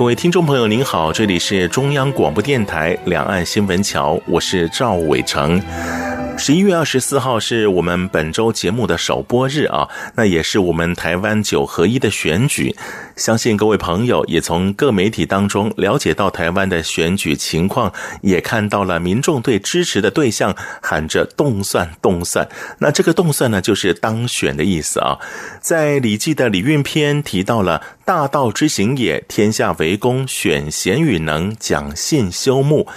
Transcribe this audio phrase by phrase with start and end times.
[0.00, 5.62] 各位听众朋友，您好，这里是中央广播电台两岸新闻桥，我是赵伟成。
[6.42, 12.74] 十一月二十四号是我们本周节目的首播日啊，那也是我们台湾九合一的选举。
[13.14, 22.48] 相信各位朋友也从各媒体当中了解到台湾的选举情况，也看到了民众对支持的对象喊着“动算动算”。
[22.80, 25.18] 那这个“动算”呢，就是当选的意思啊。
[25.60, 32.88] 在《礼记》的礼运篇提到了“大道之行也，天下为公，选贤与能，讲信修睦”。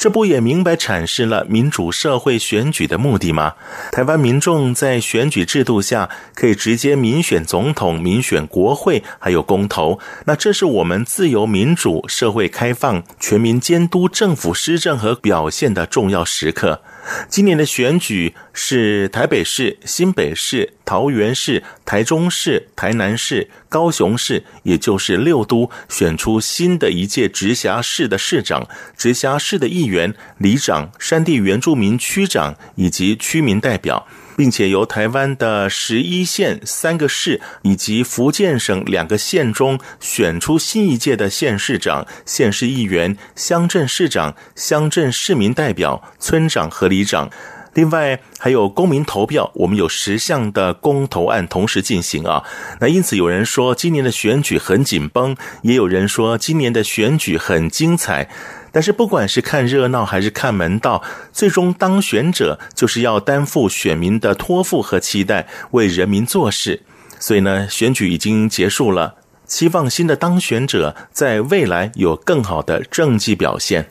[0.00, 3.52] 这不也明白阐释了民主社会选举的目的吗？
[3.92, 9.98] 台湾民众在选举制度下可以直接民选总统、民选国会，还有公投。
[10.24, 16.80] 那这是我们自由民主社会开放、全民监督政府施政和表现的重要时刻。
[17.28, 34.06] 今年的选举是台北市、新北市、桃园市、台中市、台南市、高雄市，也就是六都选出新的一届直辖市的市长、直辖市的议员、里长、山地原住民区长以及区民代表。
[34.40, 47.28] 并且由台湾的十一县三个市以及福建省两个县中选出新一届的县市长、县市议员、乡镇市长、乡镇市民代表、村长和里长。
[47.74, 52.42] 另外还有公民投票，我们有十项的公投案同时进行啊。
[52.80, 58.30] 那因此有人说今年的选举很紧绷，也有人说今年的选举很精彩。
[58.72, 66.82] 但是，不管是看热闹还是看门道，最终当选者就是要担负选民的托付和期待，为人民做事。
[67.18, 73.88] 所以呢，选举已经结束了，期望新的当选者在未来有更好的政绩表现。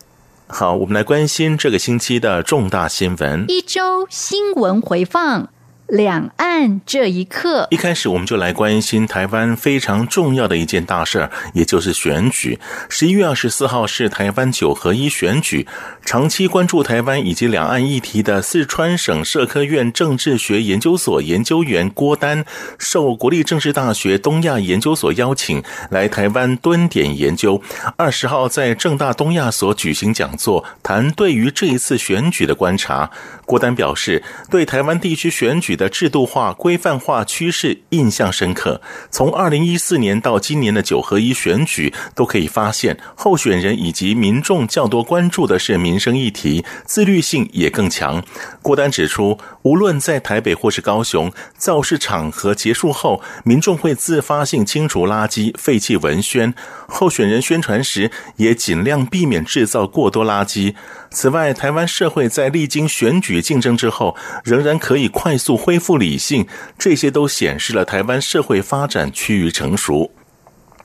[0.47, 3.45] 好，我们来关心这个星期的重大新闻。
[3.47, 5.49] 一周新闻回放。
[5.89, 12.59] 两岸这一刻，一开始我们就来关心台湾非常重要的一件大事儿，也就是选举。
[12.89, 15.67] 十一月二十四号是台湾九合一选举。
[16.05, 22.45] 长期关注台湾以及两岸议题的四川省社科院政治学研究所研究员郭丹，
[22.77, 27.61] 受国立政治大学东亚研究所邀请，来台湾蹲点研究。
[27.97, 33.09] 二十号在正大东亚所举行讲座，谈对于这一次选举的观察。
[33.49, 34.21] 郭丹表示，
[34.51, 38.79] 对台湾地区选举的制度化、规范化趋势印象深刻。
[39.09, 48.23] 从二零一四年到今年的九合一选举，都可以发现，候选人以及民众较多关注的是民生议题，自律性也更强。
[48.61, 56.53] 郭丹指出，无论在台北或是高雄，造势场合结束后，民众会自发性清除垃圾、废弃文宣。
[56.89, 60.73] 候选人宣传时，也尽量避免制造过多垃圾。
[61.11, 66.45] 此外，台湾社会在历经选举竞争之后，仍然可以快速恢复理性，
[66.77, 70.11] 这些都显示了台湾社会发展趋于成熟。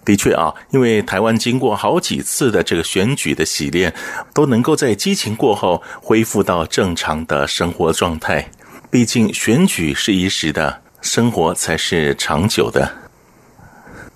[0.05, 3.93] 的确啊，因为台湾经过好几次的这个选举的洗练，
[4.35, 8.47] 都能够在激情过后恢复到正常的生活状态。
[8.91, 13.04] 毕竟选举是一时的，生活才是长久的。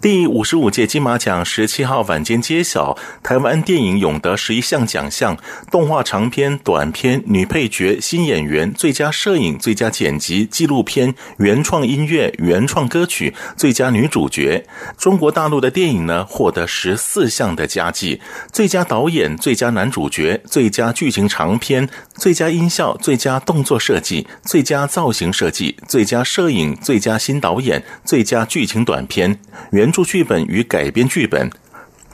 [0.01, 5.37] 第五十五届金马奖十七号晚间揭晓，台湾电影勇得十一项奖项：
[5.73, 14.65] 动画长片、短片、女配角、新演员、最佳摄影、最佳剪辑、纪录片、原创音乐、原创歌曲、最佳女主角。
[14.97, 18.21] 中国大陆的电影呢，获得十四项的佳绩：
[18.53, 29.37] 最佳导演、最佳男主角、最佳剧情长片、最佳音效、最佳动作设计、最佳造型设计、最佳摄影、最佳新导演、最佳剧情短片。
[29.73, 31.51] 原原著剧本与改编剧本。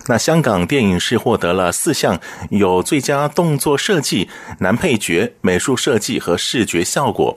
[0.07, 2.21] 那香港电影是获得了四项，
[2.51, 4.29] 有最佳动作设计、
[4.59, 7.37] 男配角、美术设计和视觉效果。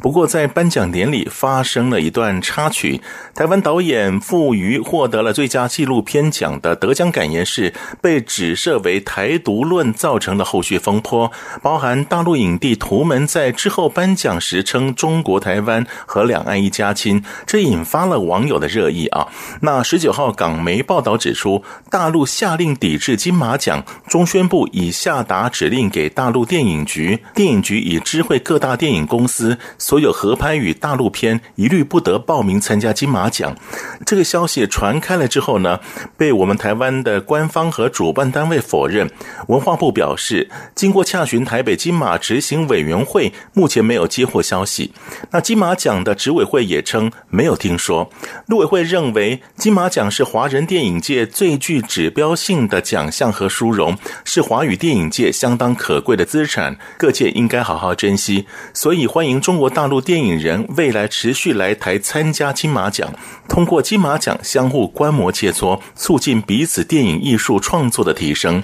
[0.00, 3.00] 不过在颁奖典礼发生了一段插曲，
[3.34, 11.32] 台湾导演傅瑜获得了最佳纪录片奖的得奖感言是被指涉为台独论，造成了后续风波，
[11.62, 19.28] 包含大陆影帝图们在之后颁奖时称中国台湾和两岸一家亲，这引发了网友的热议啊。
[19.62, 33.56] 那十九号港媒报道指出，大大陆下令抵制金马奖，中宣部已下达指令给大陆电影局，电影局已知会各大电影公司，所有合拍与大陆片一律不得报名参加金马奖。
[34.04, 35.80] 这个消息传开了之后呢，
[36.18, 39.10] 被我们台湾的官方和主办单位否认。
[39.48, 44.92] 文化部表示，经过洽询台北金马执行委员会，目前没有接获消息。
[45.30, 48.10] 那金马奖的执委会也称没有听说。
[48.48, 58.48] 陆委会认为，金马奖是华人电影界最具指标性的奖项和殊荣，是华语电影界相当可贵的资产，各界应该好好珍惜。
[58.72, 63.14] 所以欢迎中国大陆电影人未来持续来台参加金马奖，
[63.48, 68.60] 通过金马奖相互观摩切磋，促进彼此电影艺术创作的提升。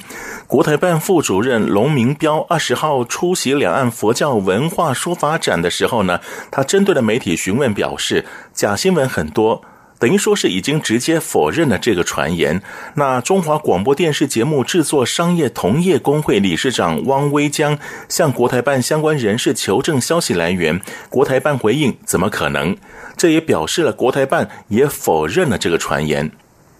[0.48, 6.18] 国台办副主任龙明标二十号出席两岸佛教文化说法展的时候呢，
[6.50, 9.62] 他针对了媒体询问表示，假新闻很多。
[10.00, 12.60] 等于说是已经直接否认了这个传言。
[12.94, 22.76] 那中华广播电视节目制作商业同业公会理事长汪威江向国台办相关人士求证消息来源，国台办回应怎么可能？
[23.16, 26.32] 这也表示了国台办也否认了这个传言。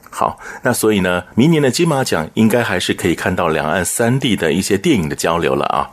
[0.09, 5.91] 好，那所以呢，明年的金马奖应该还是可以看到两岸三地的一些电影的交流了啊。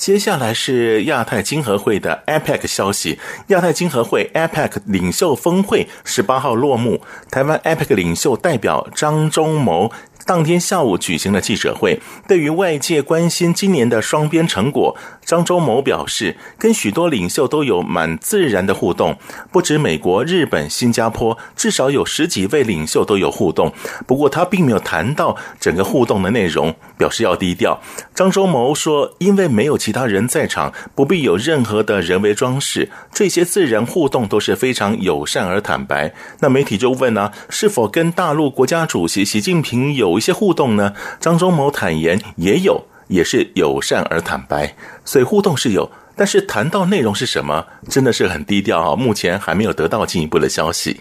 [0.00, 3.18] 接下来是亚太经合会的 APEC 消息，
[3.48, 9.92] 亚太经合会 APEC 领袖峰会十八号落幕，台湾 APEC 领袖代表张忠谋。
[10.26, 19.16] 当天下午举行了记者会，对于外界关心今年的双边成果，张忠谋表示，跟许多领袖都有蛮自然的互动，
[19.50, 23.72] 不止美国、日本、新加坡，至少有十几位领袖都有互动。
[24.06, 27.80] 不过他并没有谈到整个互动的内容，表示要低调。
[28.14, 36.12] 张忠谋说，因为没有其他人在场，不必有任何的人为装饰，这些自然互动都是非常友善而坦白。
[36.40, 40.92] 那媒体就问呢、是否跟大陆国家主席习近平有一些互动呢？
[41.18, 51.00] 张忠谋坦言也有，也是友善而坦白，所以互动是有，但是谈到内容是什么，真的是很低调啊，目前还没有得到进一步的消息。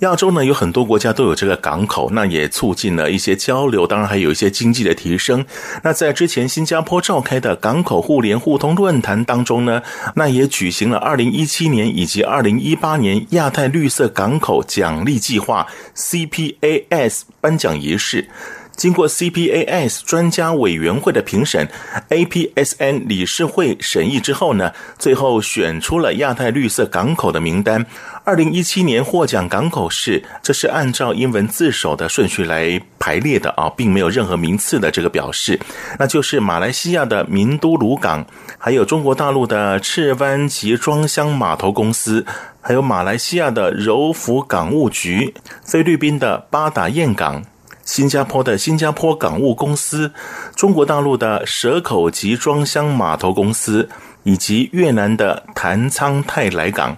[0.00, 5.44] 亚洲呢，有很多国家都有这个港口，那也促进了一些交流，当然还有一些经济的提升。
[5.82, 9.82] 那在之前新加坡召开的港口互联互通论坛当中呢，
[10.16, 18.28] 那也举行了二零一七年以及二零一八年亚太绿色港口奖励计划 CPAS 颁奖仪式。
[18.76, 21.66] 经过 CPAS 专家委员会的评审
[22.10, 27.84] ，APSN 理事会审议之后呢，最后选出了亚太绿色港口的名单。
[28.24, 35.58] 二零一七年获奖港口是，这是按照英文字首的顺序来排列的啊，并没有任何名次的这个表示。
[35.98, 38.26] 那就是马来西亚的名都鲁港，
[38.58, 42.26] 还有中国大陆的赤湾集装箱码头公司，
[42.60, 45.32] 还有马来西亚的柔佛港务局，
[45.64, 47.42] 菲律宾的巴达堰港。
[47.86, 50.12] 新加坡的新加坡港务公司，
[50.56, 53.88] 中国大陆的蛇口集装箱码头公司，
[54.24, 56.96] 以及越南的潭仓泰来港。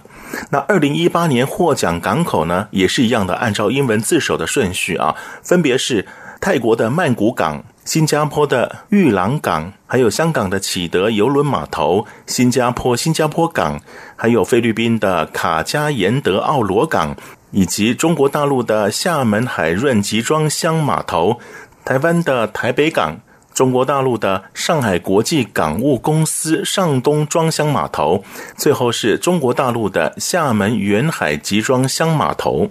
[0.49, 6.07] 那二零一八年获奖港口呢，也是一样的，按照英文字首的顺序啊，分别是
[6.41, 13.79] 泰国的曼谷港、新加坡的玉朗港，还有香港的启德邮轮码头、新加坡新加坡港，
[14.15, 17.15] 还有菲律宾的卡加延德奥罗港。
[17.51, 21.39] 以及中国大陆的厦门海润集装箱码头、
[21.83, 23.19] 台湾的台北港、
[23.53, 28.23] 中国大陆的上海国际港务公司上东装箱码头，
[28.55, 32.69] 最后是中国大陆的厦门远海集装箱码头。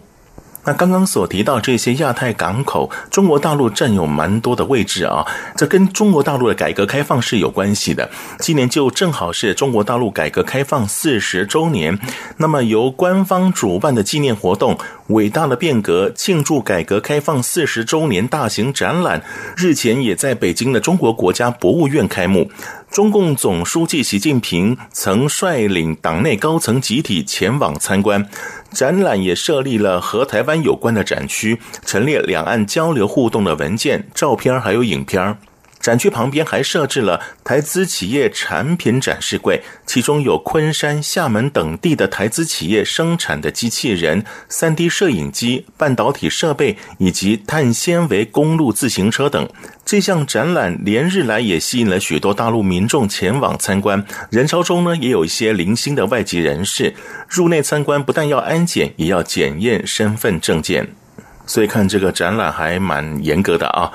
[0.69, 5.27] 那刚刚所提到这些亚太港口，中国大陆占有蛮多的位置啊，
[5.57, 8.11] 这跟中国大陆的改革开放是有关系的。
[8.39, 11.99] 今年就正好是中国大陆改革开放四十周年，
[12.37, 14.77] 那么由官方主办的纪念活动
[15.09, 19.23] “伟大的变革”庆祝改革开放四十周年大型展览，
[19.57, 22.51] 日前也在北京的中国国家博物院开幕。
[22.91, 28.27] 中共总书记习近平曾率领党内高层集体前往参观。
[28.73, 35.39] 展览也设立了和台湾有关的展区，陈列两岸交流互动的文件、照片还有影片。
[35.89, 49.49] 展区旁边还设置了台资企业产品展示柜，其中有昆山、厦门等地的台资企业生产的机器人、3D 摄影机、半导体设备以及碳纤维公路自行车等。
[49.83, 56.93] 这项展览连日来也吸引了许多大陆民众前往参观，人潮中呢也有一些零星的外籍人士。
[57.27, 60.87] 入内参观不但要安检，也要检验身份证件，
[61.47, 63.91] 所以看这个展览还蛮严格的啊。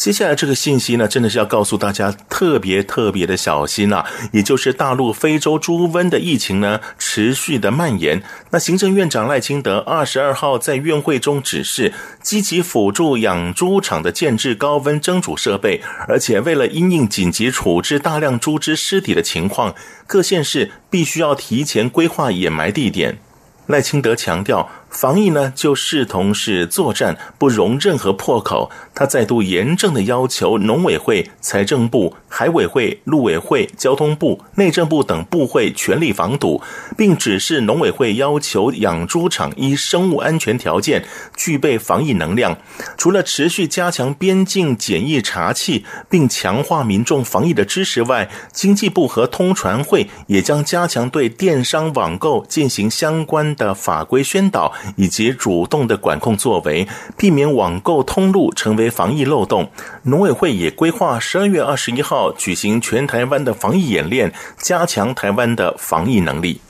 [0.00, 4.06] 接下来这个信息呢，真的是要告诉大家特别特别的小心啊！
[4.32, 8.22] 也就是大陆非洲猪瘟的疫情呢，持续的蔓延。
[8.48, 11.92] 那行政院长赖清德二十二号在院会中指示，
[12.22, 19.74] 积极辅助养猪场的建置高温蒸煮设备，而且为了因应紧急处置大量猪只尸体的情况，
[20.06, 23.18] 各县市必须要提前规划掩埋地点。
[23.66, 24.70] 赖清德强调。
[25.00, 28.70] 防疫呢，就视同是作战，不容任何破口。
[28.94, 36.60] 他再度严正的要求农委会、财政部、海委会、陆委会、交通部、内政部等部会全力防堵，
[36.98, 41.02] 并指示农委会要求养猪场依生物安全条件
[41.34, 42.54] 具备防疫能量。
[42.98, 54.70] 除了持续加强边境检疫查缉，并强化民众防疫的知识外，经济部和通传会也将加强对电商网购进行相关的法规宣导。
[54.96, 59.70] 以及主动的管控作为，避免网购通路成为防疫漏洞。
[60.04, 66.60] 农委会也规划十二月二十一号举行全台湾的防疫演练，加强台湾的防疫能力。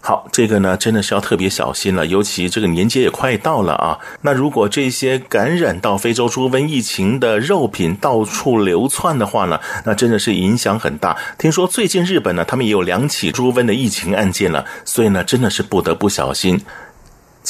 [0.00, 3.98] 好，这个呢真的是要特别小心了，尤其这个年节也快到了啊。
[4.22, 11.16] 那如果这些感染到非洲猪瘟疫情的肉品到处流窜的话呢，那真的是影响很大。
[11.36, 16.58] 听说最近日本呢，他们也有两起猪瘟的疫情案件了，所以呢，真的是不得不小心。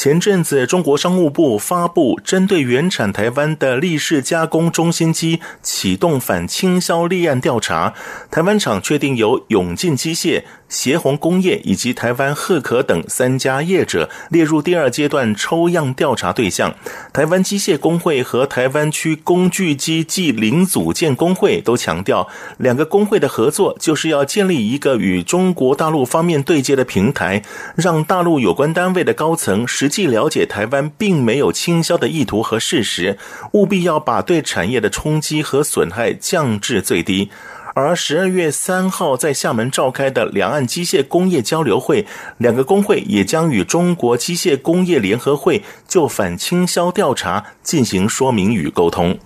[0.01, 7.93] 前阵子，中国商务部发布针对原产台湾的立式加工中心机启动反倾销立案调查，
[8.31, 10.43] 台湾厂确定由永进机械。
[10.69, 16.73] 协宏工业以及台湾贺可等三家业者列入第二阶段抽样调查对象。
[17.11, 27.41] 台湾机械工会和台湾区工具机暨零组件工会都强调，两个工会的合作就是要建立一个与中国大陆方面对接的平台，
[27.75, 33.17] 让大陆有关单位的高层实际了解台湾并没有倾销的意图和事实，
[33.53, 37.31] 务必要把对产业的冲击和损害降至最低。
[37.79, 42.05] 而十二月三号在厦门召开的两岸机械工业交流会，
[42.37, 49.17] 两个工会也将与中国机械工业联合会就反倾销调查进行说明与沟通。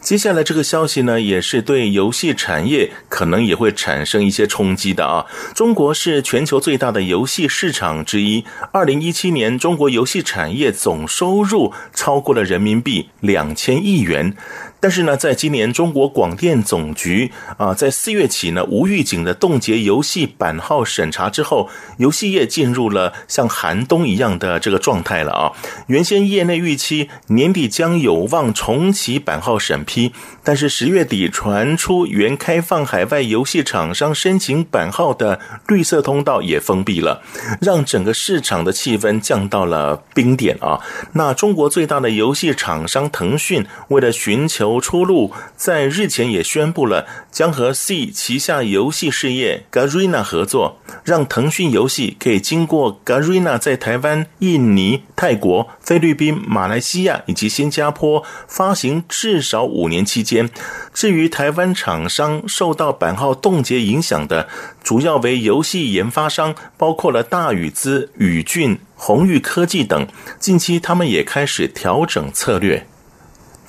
[0.00, 5.26] 接下来这个消息呢，也是对游戏产业可能也会产生一些冲击的啊。
[5.54, 14.34] 中国是全球最大的游戏市场之一，二零一七年中国游戏产业总收入超过了人民币两千亿元。
[14.80, 21.68] 但是呢，在今年中国广电总局啊，在四月起呢，无预警的冻结游戏版号审查之后，
[21.98, 25.52] 游戏业进入了像寒冬一样的这个状态了啊。
[25.86, 37.22] 原先业内预期年底将有望重启版号审批，但是十月底传出原开放海外游戏厂商申请版号的绿色通道也封闭了，
[37.60, 40.80] 让整个市场的气氛降到了冰点啊。
[41.12, 60.48] 那中国最大的游戏厂商腾讯为了寻求出路，在日前也宣布了将和 C 旗下游戏事业 Garena 合作，让腾讯游戏可以经过 Garena 在台湾、印尼、泰国、菲律宾、马来西亚以及新加坡发行至少五年期间间。
[60.94, 64.48] 至于台湾厂商受到版号冻结影响的，
[64.82, 70.06] 主要为游戏研发商，包括了大宇资、宇俊、宏玉科技等。
[70.38, 72.86] 近期他们也开始调整策略。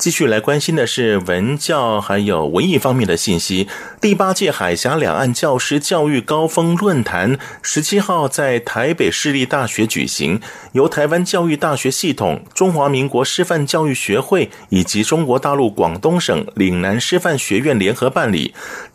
[0.02, 3.68] 继续来关心的是文教还有文艺方面的信息。
[4.00, 10.40] 第八届海峡两岸教师教育高峰论坛十七号在台北市立大学举行，
[10.72, 18.52] 由台湾教育大学系统、中华民国师范教育学会以及中国大陆广东省岭南师范学院联合办理。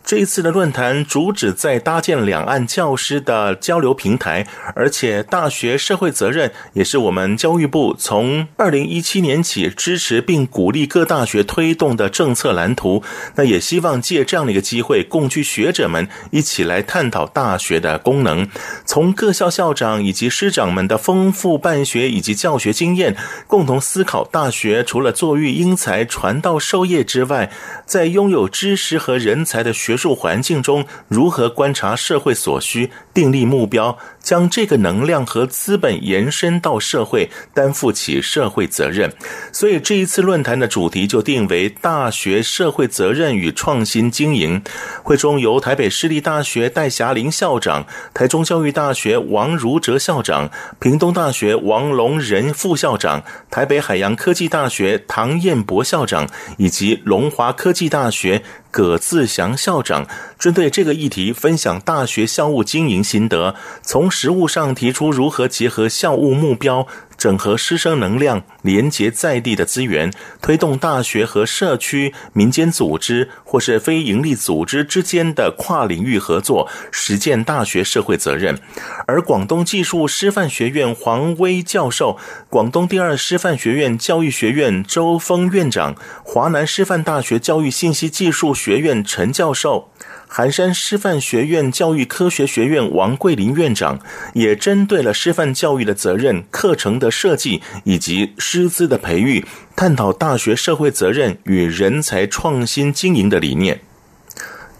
[0.08, 13.02] 这一次的论坛主旨在搭建两岸教师的交流平台，而且大学社会责任也是我们教育部从二零一七年起支持并鼓励各大学推动的政策蓝图。
[13.34, 18.48] 那也希望借这样的一个机会，共聚学者们一起来探讨大学的功能，
[18.86, 23.14] 从各校校长以及师长们的丰富办学以及教学经验，
[23.46, 27.50] 共同思考大学除了作育英才、传道授业之外，
[27.84, 39.10] 在拥有知识和人才的学术环境中，如何观察社会所需，订立目标，将这个能量和资本延伸到社会，担负起社会责任。
[39.54, 44.62] 所以这一次论坛的主题就定为“大学社会责任与创新经营”。
[45.02, 58.42] 会中由台北市立大学戴霞玲校长、台中教育大学王如哲校长、屏东大学王龙仁副校长、台北海洋科技大学唐彦博校长以及龙华科技大学。
[58.70, 60.06] 葛自祥校长
[60.38, 78.58] 针对这个议题分享大学校务经营心得，从实务上提出如何结合校务目标、整合师生能量，连结在地的资源，推动大学和社区、民间组织或是非营利组织之间的跨领域合作，实践大学社会责任。
[79.06, 82.18] 而广东技术师范学院黄威教授、
[82.50, 85.94] 广东第二师范学院教育学院周峰院长、
[86.24, 89.92] 华南师范大学教育信息技术学院陈教授。
[90.26, 93.98] 寒山师范学院教育科学学院王桂林院长
[94.34, 103.80] 也针对了师范教育的责任、课程的设计以及师资的培育，探讨大学社会责任与人才创新经营的理念。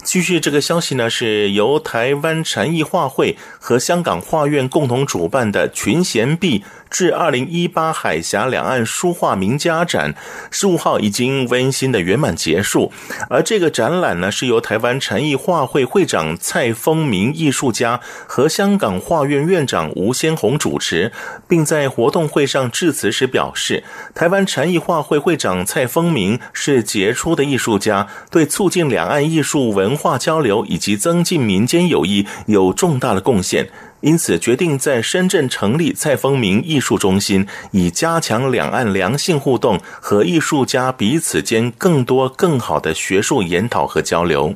[0.04, 6.64] 继续这个消息呢，是由台湾禅意画会和香港画院共同主办的群贤毕。
[6.90, 10.14] 至二零一八海峡两岸书画名家展
[10.50, 12.92] 十五号已经温馨的圆满结束，
[13.28, 21.12] 而这个展览呢，是由台湾禅意画会会长蔡丰明艺术家和香港画院院长吴先红主持，
[21.46, 33.68] 并在活动会上致辞时表示，台湾禅意画会会长蔡丰明是杰出的艺术家，对促进两岸艺术文化交流以及增进民间友谊有重大的贡献。
[34.00, 44.54] 因此，决定在深圳成立蔡丰明艺术中心，以加强两岸良性互动和艺术家彼此间更多更好的学术研讨和交流。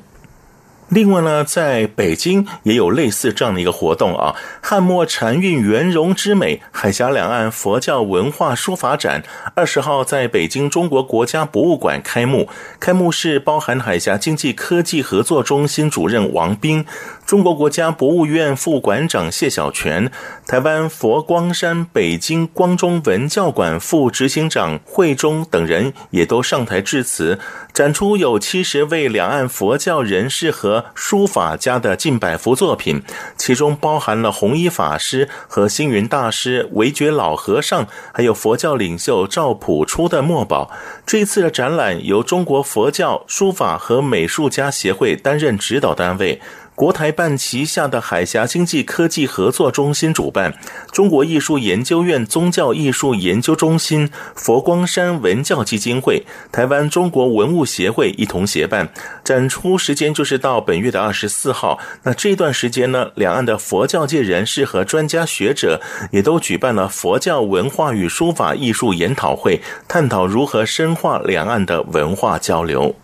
[0.89, 9.23] 另外呢，在北京也有类似这样的一个活动啊，汉末禅韵圆融之美，海峡两岸佛教文化书法展，
[9.55, 12.47] 二十号在北京中国国家博物馆开幕。
[12.79, 16.85] 开幕式包含海峡经济科技合作中心主任王斌。
[17.27, 20.11] 中国国家博物院副馆长谢小泉、
[20.47, 27.39] 台湾佛光山北京光中文教馆副执行长惠中等人也都上台致辞，
[27.73, 33.03] 展出有七十位两岸佛教人士和书法家的近百幅作品，
[33.39, 40.71] 其中包含了弘一法师和星云大师、韦觉老和尚，还有佛教领袖赵朴初的墨宝。
[41.07, 46.43] 这次的展览由中国佛教书法和美术家协会担任指导单位。
[46.83, 50.53] 国台办旗下的海峡经济科技合作中心主办，
[50.91, 58.89] 中国艺术研究院宗教艺术研究中心、佛光山文教基金会、台湾中国文物协会一同协办。
[59.23, 61.79] 展出时间就是到本月的二十四号。
[62.03, 72.97] 那这段时间呢，两岸的佛教界人士和专家学者也都举办了佛教文化与书法艺术研讨会，探讨如何深化两岸的文化交流。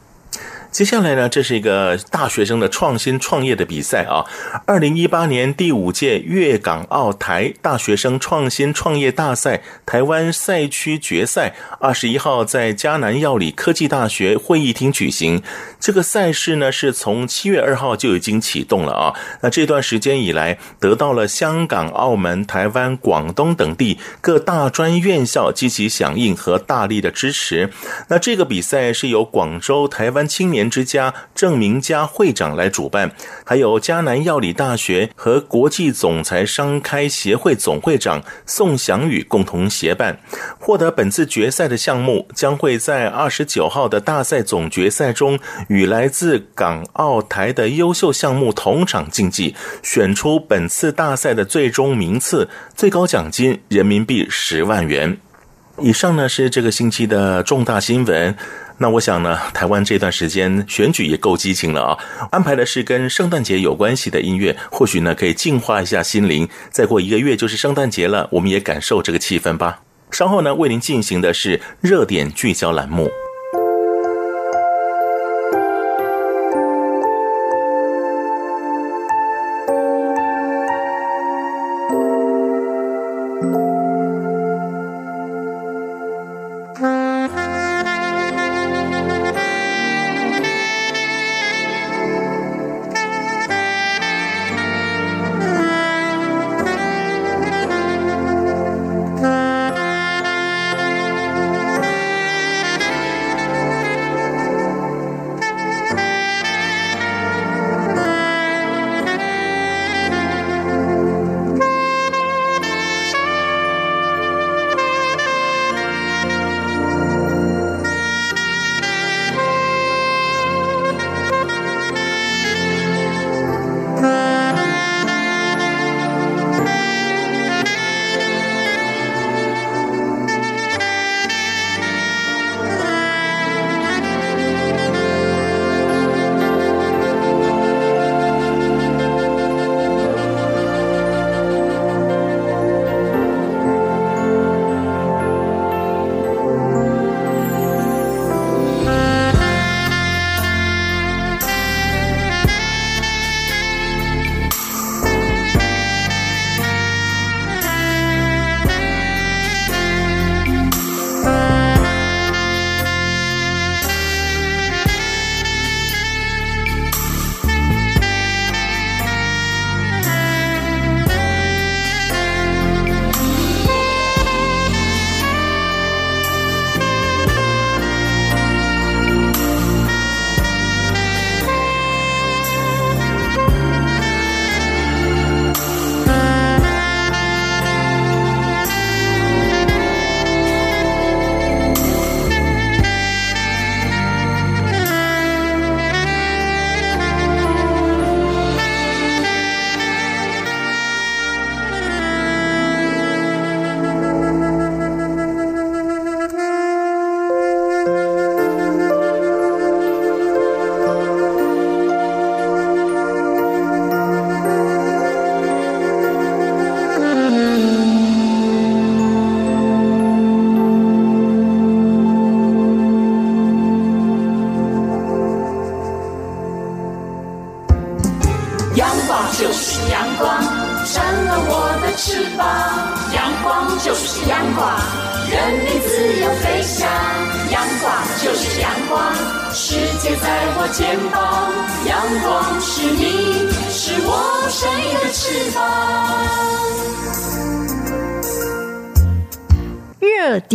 [0.70, 4.24] 接下来呢，这是一个大学生的创新创业的比赛啊！
[4.66, 15.42] 二零一八年第五届粤港澳台大学生创新创业大赛台湾赛区决赛，二十一号在嘉南药理科技大学会议厅举行。
[15.81, 19.14] 这个赛事呢，是从七月二号就已经启动了啊！
[19.40, 27.70] 那这段时间以来，得到了香港、澳门、台湾、广东等地各大专院校积极响应和大力的支持。
[28.09, 33.12] 那这个比赛是由广州台湾青年年之家郑明佳会长来主办，
[33.44, 40.18] 还有迦南药理大学和国际总裁商开协会总会长宋祥宇共同协办。
[40.59, 55.18] 获得本次决赛的项目将会在二十九号的大赛总决赛中，与来自港澳台的优秀项目同场竞技，选出本次大赛的最终名次，最高奖金人民币十万元。
[55.81, 58.35] 以上呢是这个星期的重大新闻。
[58.79, 61.99] 那我想呢，台湾这段时间选举也够激情了啊！
[62.31, 66.49] 安排的是跟圣诞节有关系的音乐，或许呢可以净化一下心灵。
[66.71, 69.81] 再过一个月就是圣诞节了，我们也感受这个气氛吧。
[70.11, 73.11] 稍后呢，为您进行的是热点聚焦栏目。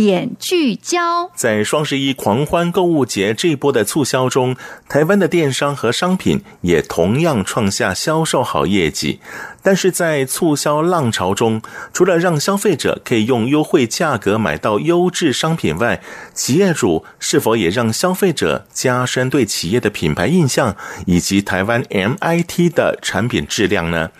[0.04, 4.54] 点聚焦，在双十一狂欢购物节这一波的促销中，
[4.90, 9.20] 台湾的电商和商品也同样创下销售好业绩。
[9.62, 11.62] 但是在促销浪潮中，
[11.94, 16.02] 除了让消费者可以用优惠价格买到优质商品外，
[16.34, 20.76] 企业主是否也让消费者加深对企业的品牌印象
[21.06, 24.10] 以及台湾 MIT 的产品质量呢？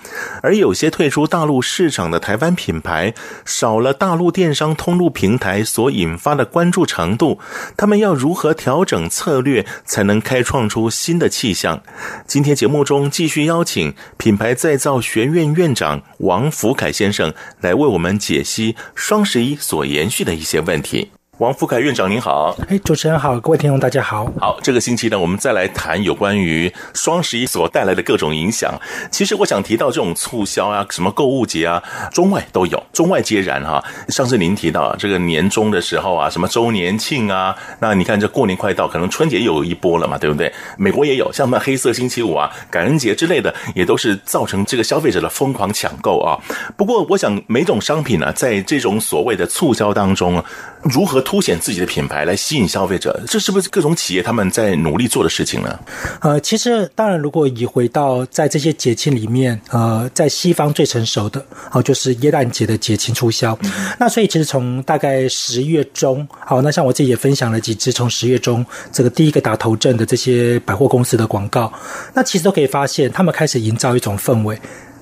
[0.42, 3.12] 而有些退出大陆市场的台湾品牌，
[3.44, 7.38] 少了大陆电商通路平台所引发的关注程度，
[7.76, 11.82] 他们要如何调整策略，才能开创出新的气象？
[12.26, 15.54] 今天节目中继续邀请品牌再造学院。
[15.54, 21.10] 院长王福凯先生来为我们解析双十一所延续的一些问题。
[21.38, 24.30] 王福凯院长您好，哎，主持人好，各位听众大家好。
[24.38, 28.72] 好，这个星期呢，我们再来谈有关于双十一所带来的各种影响。
[29.10, 33.84] 其实我想提到这种促销啊，什么购物节啊，中外都有，中外皆然哈。
[34.10, 40.52] 上次您提到这个年终的时候啊，什么周年庆啊，那你看这过年快到，可能春节又有一波了嘛，对不对？
[40.78, 46.38] 美国也有，像那黑色星期五啊、感恩节之类的，也都是造成这个消费者的疯狂抢购啊。
[46.76, 50.40] 不过，我想每种商品呢，在这种所谓的促销当中，
[50.82, 55.76] 如何凸显自己的品牌来吸引消费者，这是不是各种企业他们在努力做的事情呢？
[56.20, 63.58] 呃，其实当然，如果以回到在这些节庆里面，呃，在西方最成熟的哦，就是耶诞节的节庆促销。
[63.64, 71.72] 嗯、那所以其实从大概十月中，好，那像我自己也分享了几支从十月中这个第一个打头阵的这些百货公司的广告，
[72.14, 74.56] 那其实都可以发现，他们开始营造一种氛围。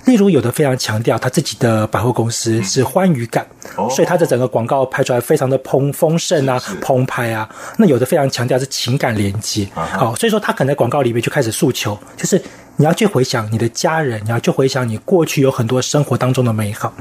[0.05, 3.47] 例如，有的非常强调他自己的百货公司是欢愉感，
[3.79, 7.49] 嗯、所以他的整个广告拍出来非常的丰丰盛啊、澎湃啊。
[7.79, 12.41] 那有的非常强调是情感连接，好，所以说他可能在广告里面就开始诉求，就是
[12.77, 16.93] 你要去回想你的家人，你要去回想你过去有很多生活当中的美好。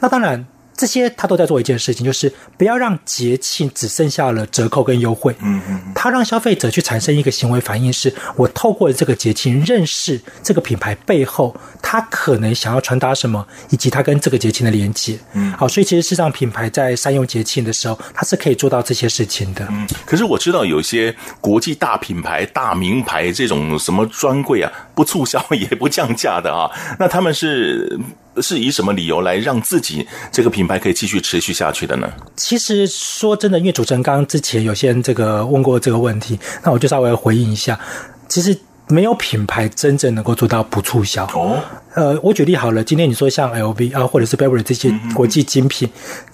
[0.00, 0.46] 那当然。
[0.80, 5.36] 这些他都在做一件事情，就是不要让节庆只剩下了折扣跟优惠。
[5.42, 15.18] 嗯嗯，他让消费者去产生一个行为反应，是我透过这个节庆认识这个品牌背后，他可能想要传达什么，以及他跟这个节庆的连接。
[15.34, 19.66] 嗯，好，所以其实事实上品牌在善用节庆的时候，它是可以做到这些事情的。
[19.70, 28.00] 嗯，可是我知道有些国际大品牌、大名牌这种什么专柜啊，不促销也不降价的啊，那他们是。
[28.40, 32.08] 是以什么理由来让自己这个品牌可以继续持续下去的呢？
[32.36, 37.78] 其实说真的，因为主持人刚刚之前有些人这个问过这个问题，那我就稍微回应一下。
[38.28, 41.24] 其实没有品牌真正能够做到不促销。
[41.34, 41.62] 哦，
[41.94, 45.88] 呃，我举例好了，今天你说像 LV 啊，或者是 Burberry 这些国际精品。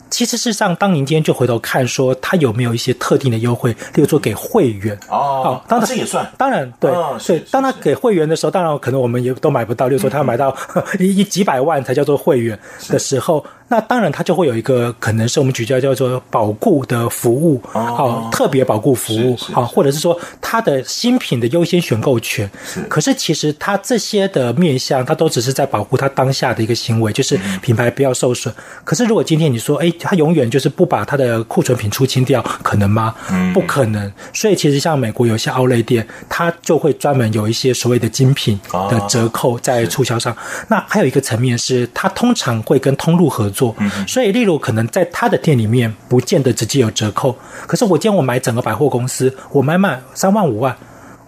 [0.09, 7.40] 其实事实上，当您今天就回头看，说它有没有一些特定的优惠，例如说给会员哦，当然这也算，当然对，哦、对。
[7.51, 10.57] 当他给会员的时候，当然可能我们也都买不到，例如说他要买到
[11.01, 13.45] 一一几百万才叫做会员的时候。
[13.69, 22.49] 那当然，它就会有一个可能是我们举叫叫做保固的服务，好，特别保固服务，好，或者是说它的新品的优先选购权。
[22.64, 28.54] 是，可是其实它这些的面向，它都只是在保护它当下的一个行为，就是品牌不要受损。
[28.85, 33.12] 可是如果今天你说，哎，它永远就是不把它的库存品出清掉，可能吗？
[33.52, 34.12] 不可能。
[34.32, 40.37] 所以其实像美国有些 Outlet 店，它就会专门有一些所谓的精品的折扣在促销上。
[40.68, 43.56] 那还有一个层面是，它通常会跟通路合作。
[43.56, 43.74] 做，
[44.06, 47.35] 所以例如可能在他的店里面，不见得直接有折扣。
[47.66, 50.76] 可是我今天我买整个百货公司，我买满三万五万，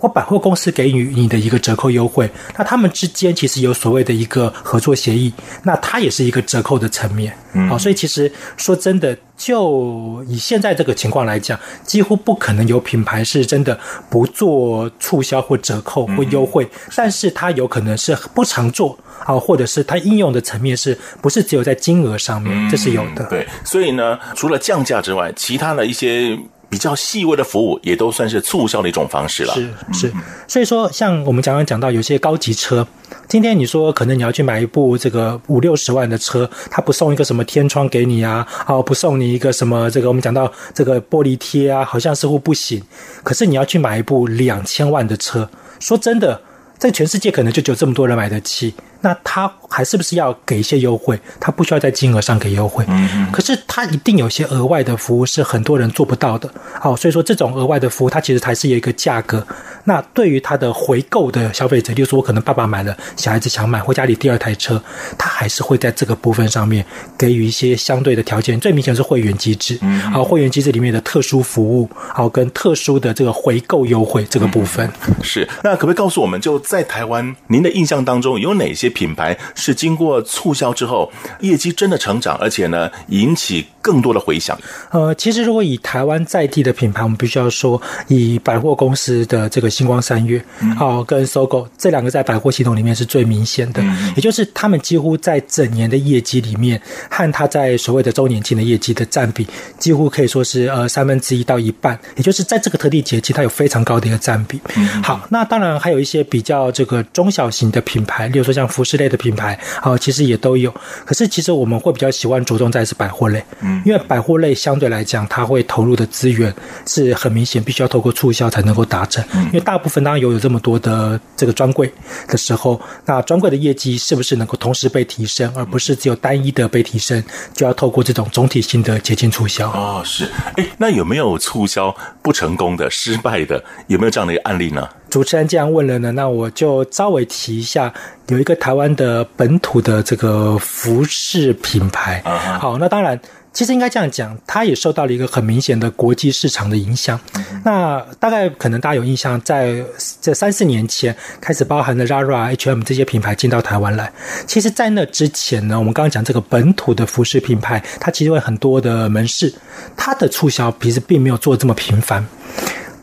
[0.01, 5.33] 我百货公司给予你的一个折扣优惠，那他们之间其实有所谓的一个合作协议，
[5.65, 7.37] 那它也是一个折扣的层面。
[7.69, 18.97] 好，所以其实说真的，就以现在这个情况来讲，几乎不可能有品牌是真的不做促销或折扣或优惠，但是它有可能是不常做。
[19.21, 22.71] 好，或者是它应用的层面是不是只有在金额上面？
[22.71, 23.25] 这是有的。
[23.25, 29.54] 对，所以呢，除了降价之外，其他的一些比较细微的服务也都算是促销的一种方式了。
[29.54, 30.12] 是是，
[30.46, 32.87] 所以说，像我们刚刚讲到，有些高级车，
[33.28, 42.83] 今天你说可能你要去买一部这个五六十万的车，他不送一个什么天窗给你啊，哦，不送你一个什么这个我们讲到这个玻璃贴啊，好像似乎不行。
[43.22, 45.48] 可是你要去买一部两千万的车，
[45.81, 46.40] 说真的。
[46.78, 51.19] 在全世界可能就只有这么多人买得起，那他还是不是要给一些优惠？
[51.39, 52.85] 他不需要在金额上给优惠，
[53.33, 56.51] 可是他一定有些额外的服务是很多人做不到的。
[56.81, 59.47] 好，所以说这种额外的服务，它其实还是有一个价格。
[59.85, 64.83] 那对于他的回购的消费者，例如说我可能爸爸买了，小孩子想买，或家里第二台车，
[65.17, 66.85] 他还是会在这个部分上面
[67.17, 68.59] 给予一些相对的条件。
[68.61, 69.79] 最明显是会员机制，
[70.13, 74.91] 啊，会员机制里面的特殊服务，好，跟特殊的这个回购优惠这个部分。
[75.23, 84.59] 是，那可不可以告诉我们，就在台湾，您的印象当中有哪些品牌是经过促销之后，业绩真的成长，而且呢引起更多的回响？
[84.90, 90.42] 呃，其实如果以台湾在地的品牌，我们必须要说，以百货公司的这个星光三月，
[90.77, 99.46] 好、嗯，跟 SOGO 这两个在百货系统里面是最明显的，嗯、也就是他们几乎在整年的业绩里面，和他在所谓的周年庆的业绩的占比，
[99.79, 104.61] 几乎可以说是呃三分之一到一半，也就是在这个特定节气，它有非常高的一个占比。
[104.77, 110.73] 嗯、好，那当然还有一些比较这个中小型的品牌，例如说像服饰类的品牌，好，其实也都有。
[111.05, 116.55] 可是其实我们会比较喜欢着重在是百货类，嗯，因为百货类相对来讲，它会投入的资源
[116.87, 119.25] 是很明显，必须要透过促销才能够达成。
[119.47, 121.93] 因为大部分当然有有这么多的这个专柜
[122.29, 127.21] 的时候，那专柜的业绩是不是能够同时被提升，而不是只有单一的被提升，
[127.53, 129.69] 就要透过这种总体性的节庆促销。
[129.71, 133.64] 哦，是，哎，那有没有促销不成功的、失败的？
[133.88, 134.88] 有没有这样的一个案例呢？
[135.11, 137.92] 主持人既然问了呢，那我就稍微提一下，
[138.29, 142.23] 有一个台湾的本土的这个服饰品牌。
[142.25, 142.59] Uh.
[142.59, 143.18] 好，那当然，
[143.53, 147.18] 其实应该这样讲，它也受到了一个很明显的国际市场的影响。
[147.33, 147.42] Uh.
[147.64, 149.83] 那大概可能大家有印象，在
[150.21, 154.12] 这三四年前开始，包含了 Zara、H&M 这些品牌进到台湾来。
[154.47, 159.53] 其实，在那之前呢，我们刚刚讲这个本土的服饰品牌，它其实有很多的门市，
[159.97, 162.27] 它的促销其实并没有做这么频繁。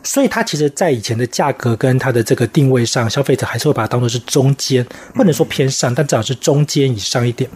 [0.05, 7.49] 所以它其实，在以前的价格跟它的这个定位上，消费者还是会把它当做是中间，不能说偏上，但至少是中间以上一点。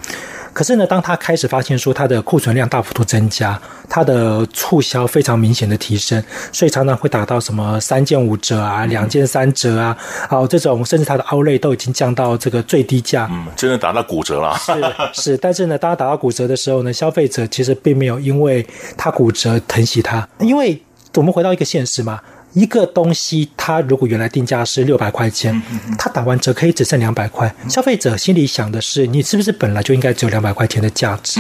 [0.52, 3.58] 可是呢，当他开始发现说它的库存量大幅度增加，
[3.88, 9.96] 它的促销非常明显的提升，所以常常会打到什么三件五折啊，两件三折啊，
[10.28, 14.58] 好，这种甚至它的 outlet 都已经降到这个最低价，嗯，真的打到骨折了。
[14.58, 18.66] 是是，但是呢，当他打到骨折的时候呢，消费者其实并没有因为
[18.98, 20.82] 它骨折疼惜它，因为
[21.14, 22.20] 我们回到一个现实嘛。
[22.54, 25.62] 一个东西，它如果原来定价是六百块钱，
[25.98, 27.54] 它打完折可以只剩两百块。
[27.70, 31.40] 消费者心里想的是，你是不是本来就应该只有两百块钱的价值？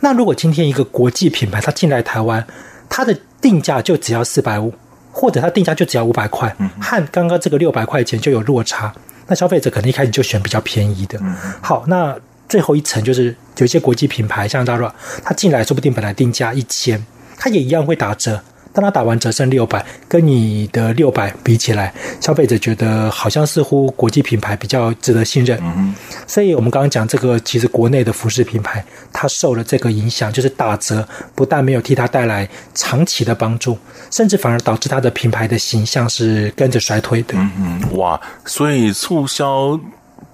[0.00, 2.46] 那如果今天一个国际品牌它进来台湾，
[2.88, 4.72] 它的定价就只要四百五，
[5.10, 8.92] 或者它定价就只要五百块，和刚刚这个六百块钱就有落差，
[9.26, 11.18] 那消费者可能一开始就选比较便宜的。
[11.62, 12.14] 好，那
[12.48, 14.92] 最后一层就是有一些国际品牌，像 Zara，
[15.24, 17.02] 它进来说不定本来定价一千，
[17.38, 18.42] 它也一样会打折。
[18.74, 25.56] 当他打完折剩六百，跟你的六百比起来，消费者觉得好像似乎国际品牌比较值得信任。
[25.62, 25.94] 嗯哼，
[26.26, 31.06] 所以我们刚刚讲这个，其实国内的服饰品牌，它受了这个影响，就是打折
[31.36, 33.78] 不但没有替它带来长期的帮助，
[34.10, 37.34] 甚至反而导致它的品牌的形象是跟着衰退的。
[37.38, 39.78] 嗯嗯，哇，所以促销。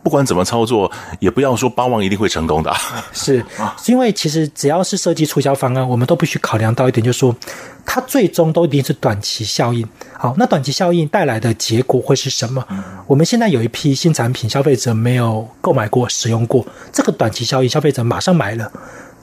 [0.02, 2.74] 不管怎么操作，也不要说巴望一定会成功的。
[3.12, 3.44] 是，
[3.86, 7.34] 因为其实只要是设计促销方案，我们都必须考量到一点，就是说，
[7.84, 9.86] 它最终都一定是短期效应。
[10.16, 12.64] 好，那短期效应带来的结果会是什么？
[13.06, 18.70] 我们现在有一批新产品，消费者没有购买过、使用过，这个短期效应，消费者马上买了，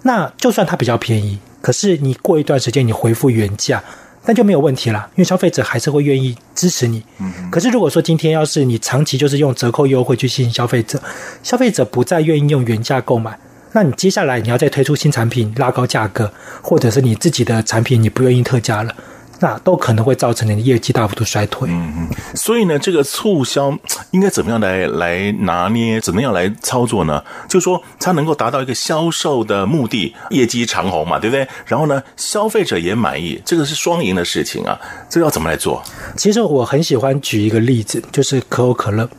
[0.04, 3.84] 那就算它比较便宜，可是你过一段时间你恢复原价。
[4.28, 7.02] 那就没有问题了，因为消费者还是会愿意支持你。
[7.20, 7.50] 嗯。
[7.50, 11.02] 可是如果说今天要是你长期就是用折扣优惠去吸引消费者，
[11.42, 13.40] 消费者不再愿意用原价购买，
[13.72, 18.94] 那你接下来你要再推出新产品拉高价格，或者是你自己的产品你不愿意特价了。
[19.40, 21.70] 那都可能会造成你的业绩大幅度衰退。
[21.70, 23.78] 嗯嗯，所以呢，这个促销
[24.12, 27.24] 应该怎么样来来拿捏，怎么样来操作呢？
[27.48, 31.48] 就是说它能够达到一个销售的目的，业绩长虹嘛，对不对？
[31.66, 34.80] 然后呢，消费者也满意，这个是双赢的事情啊。
[35.10, 35.82] 这个要怎么来做？
[36.16, 39.10] 其实我很喜欢举一个例子，就是可口可乐。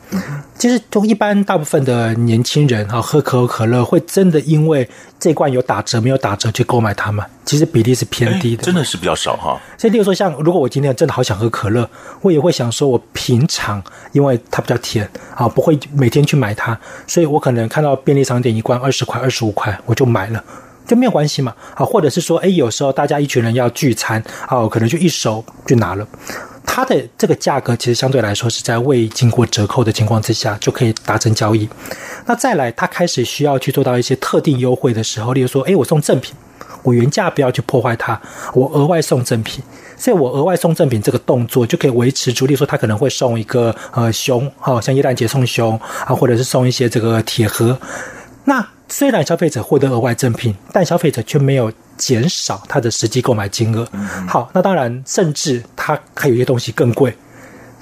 [0.57, 4.87] 其实就一般大部分的年轻人啊，喝可口可乐会真的因为
[5.19, 7.25] 这罐有打折没有打折去购买它吗？
[7.43, 9.59] 其实比例是偏低的，真的是比较少哈。
[9.77, 11.89] 所以，例如说，像如果我今天真的好想喝可乐，
[12.21, 20.41] 我也会想说，我平常因为它比较甜啊，不会每天去买它，所以我可能看到便利商店一罐二十块、二十五块，我就买了，
[20.87, 21.53] 就没有关系嘛。
[21.75, 26.07] 啊，或者是说，哎，有时候大家一群人要聚餐啊，可能就一手就拿了，
[26.65, 31.67] 它的这个价格其实相对来说是在未经过折扣的情况之下就可以达成交易。
[32.29, 36.35] 那再来，他开始需要去做到一些特定优惠的时候，例如说，哎，我送赠品。
[36.83, 38.21] 我原价不要去破坏它，
[38.53, 39.63] 我额外送赠品，
[39.97, 42.45] 所以我额外送赠品这个动作就可以维持住。
[42.45, 47.77] 例如说，他可能会送一个呃熊，好像耶诞节送熊啊，或者是送一些这个铁盒。
[48.45, 53.85] 那虽然消费者获得额外赠品，但消费者却没有减少他的实际购买金额。
[54.27, 57.11] 好，那当然，甚至他还有一些东西更贵。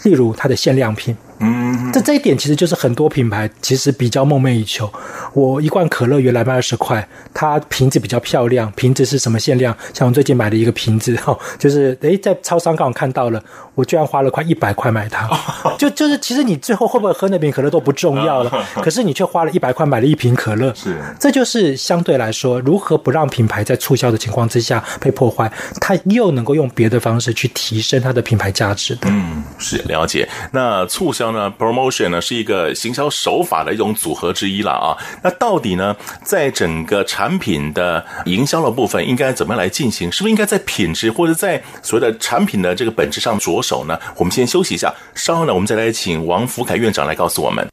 [0.04, 1.16] 例如他的限量品。
[1.40, 4.92] 嗯，这这一点其实就是很多品牌其实比较梦寐以求。
[5.34, 9.76] 我一罐可乐原来卖二十块，它瓶子比较漂亮，瓶子是什么限量？
[9.94, 13.44] 像我最近买了一个瓶子，哈，就是诶，在超商刚好看到了，
[13.76, 15.30] 我居然花了快一百块买它。
[15.78, 20.74] 就就是其实你最后会不会喝那瓶可乐都不重要了， 可是你却花了一百块买了一瓶可乐。
[20.74, 29.08] 是，这就是相对来说，如何不让品牌在促销的情况之下被破坏，它又能够用别的方式去提升它的品牌价值的。
[29.10, 30.28] 嗯，是了解。
[30.52, 34.98] 那促销呢？Promotion 呢是一个行销手法的一种组合之一了啊。
[35.24, 40.12] 那到底呢，在整个产品的营销的部分，应该怎么样来进行？
[40.12, 44.00] 是不是应该在品质或者在所谓的产品的这个本质上着手呢？
[44.16, 47.68] 我们先休息一下，稍后呢，我们再来请王福凯院长来告诉我们。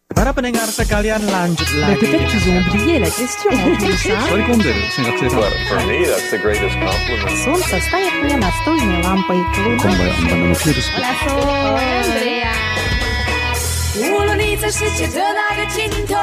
[14.65, 16.17] 在世界的那个尽头，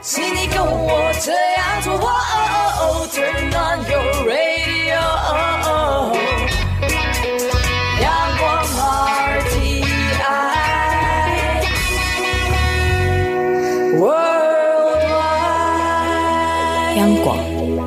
[0.00, 1.92] 是你跟我这样做。
[1.94, 5.02] 哦哦哦哦，Turn on your radio，
[8.00, 8.06] 阳
[8.38, 8.46] 光。
[16.96, 17.36] 阳光，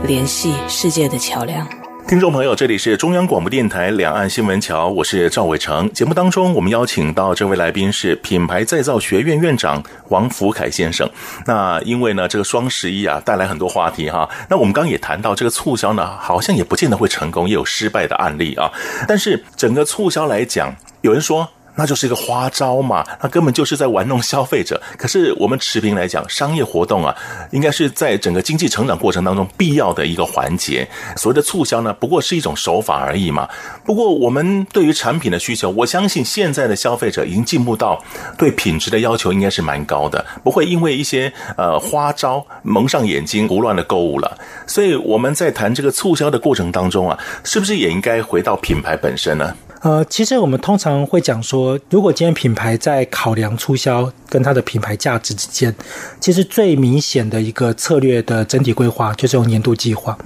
[0.05, 1.65] 联系世界的桥梁。
[2.07, 5.91] 听众朋友，这里是中央广播电台两岸新闻桥，我是赵伟成。
[5.91, 11.09] 节目当中，我们邀请到这位来宾是品牌再造学院院长王福凯先生。
[11.45, 14.29] 那因为呢，这个双十一啊，带来很多话题哈。
[14.49, 18.71] 那我们刚刚也谈到，这个促销呢，好像也不见得会成功，也有失败的案例啊。
[19.05, 24.81] 但是整个促销来讲，有人说，那就是一个花招嘛，那根本就是在玩弄消费者。
[24.97, 27.15] 可是我们持平来讲，商业活动啊，
[27.51, 30.87] 应该是在整个经济成长过程当中必要的一个环节。
[31.15, 33.47] 所谓的促销呢，不过是一种手法而已嘛。
[33.85, 38.03] 不过我们对于产品的需求，我相信现在的消费者已经进步到
[38.37, 44.37] 对品质的要求应该是蛮高的，不会因为一些呃花招蒙上眼睛胡乱的购物了。
[44.65, 49.55] 所以我们在谈这个促销的过程当中啊，是不是也应该回到品牌本身呢？
[49.81, 55.73] 呃，其实我们通常会讲说，如果今天品牌在考量促销跟它的品牌价值之间，
[56.19, 60.17] 其实最明显的一个策略的整体规划就是用年度计划。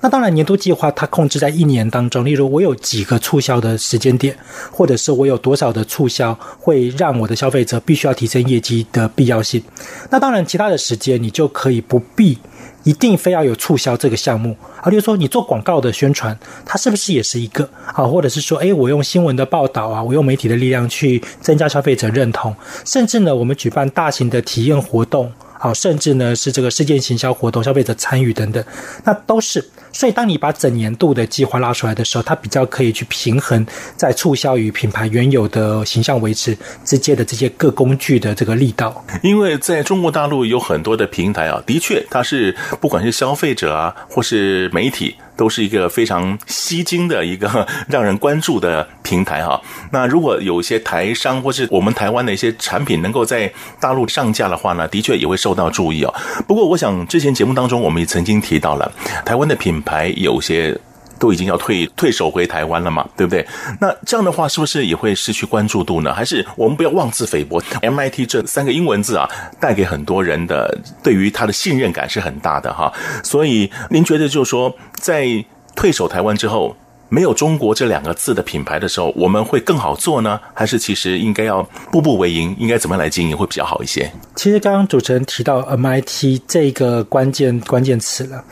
[0.00, 4.36] 那当然，年度计划它控制在一年当中，例如我有几个促销的时间点，
[4.72, 9.62] 或者是我有多少的促销会让我的消费者必须要提升业绩的必要性。
[10.10, 12.38] 那当然，其他的时间你就可以不必。
[12.84, 18.04] 一定非要有促销这个项目啊，例如说你做广告的宣传，它是不是也是一个啊？
[18.04, 25.32] 或者是说，诶，我用新闻的报道啊，我用媒体的力量去增加消费者认同，甚至呢，我们举办大型的体验活动。
[25.62, 28.64] 好，甚至呢是这个事件行销活动，消费者参与等等，
[29.04, 29.62] 那都是。
[29.92, 39.04] 所以，当你把整年度的计划拉出来的时候，它比较可以去平衡在促销与品牌原有的形象维持之间的这些各工具的这个力道。
[39.22, 45.14] 因为在中国大陆有很多的平台啊，的确它是不管是消费者啊，或是媒体。
[45.40, 49.58] 都是一个非常吸睛的一个 让人关注的平台哈。
[49.90, 53.50] 那如果有一些台商或是我们台湾的一些产品能够在
[53.80, 56.14] 大陆上架的话呢，的确也会受到注意哦。
[56.46, 58.92] 不过，我想之前节目当中我们也曾经提到了，
[59.24, 60.78] 台湾的品牌有些。
[61.20, 63.46] 都已经要退退守回台湾了嘛，对不对？
[63.80, 66.12] 那这样的话，是不是也会失去关注度呢？
[66.12, 69.28] 还是我们不要妄自菲薄？MIT 这三个英文字啊，
[69.60, 72.92] 带给很多人的对于他的信任感是很大的哈。
[73.22, 75.44] 所以您觉得，就是说，在
[75.76, 76.74] 退守台湾之后，
[77.10, 80.40] 没有中国这两个字的品牌的时候，我们会更好做呢？
[80.54, 81.62] 还是其实应该要
[81.92, 82.56] 步步为营？
[82.58, 84.10] 应该怎么样来经营会比较好一些？
[84.36, 88.42] 其实刚刚主持人提到 MIT 这个关键关键词了。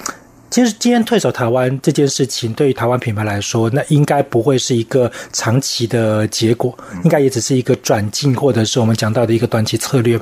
[0.50, 10.18] 其实今天退守台湾这件事情，对于台湾品牌来说，那应该不会是一个长期的结果，应该也只是一个转进，或者是我们讲到的一个短期策略。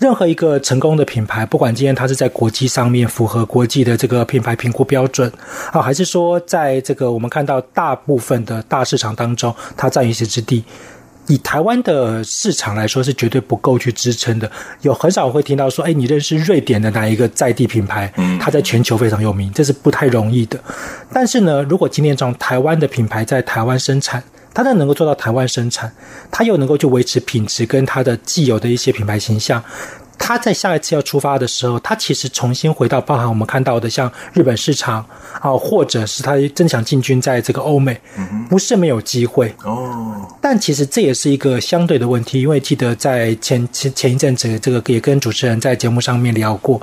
[0.00, 5.30] 任何一个成功的品牌，不管今天它是在国际上面符合国际的这个品牌评估标准，
[5.70, 10.64] 啊，还是说在这个我们看到大部分的大市场当中，它占一席之地。
[11.28, 14.50] 以台湾的市场来说，是绝对不够去支撑的。
[14.82, 18.12] 有很少会听到说，哎，你认识瑞典的哪一个在地品牌？
[18.40, 20.58] 它在全球非常有名，这是不太容易的。
[21.12, 25.90] 但是呢，如果今天从台湾的品牌在台湾生产，它能够做到台湾生产，
[26.30, 29.62] 它又能够去维持品质跟它的既有的一些品牌形象。
[30.24, 35.04] 他在下一次要出发的时候，他其实重新回到包含我们看到的像日本市场
[35.40, 38.00] 啊，或者是他真想进军在这个欧美，
[38.48, 40.24] 不是没有机会哦。
[40.40, 46.80] 但其实这也是一个相对的问题，因为记得在前前前一阵子，这个也跟主持人在节目上面聊过，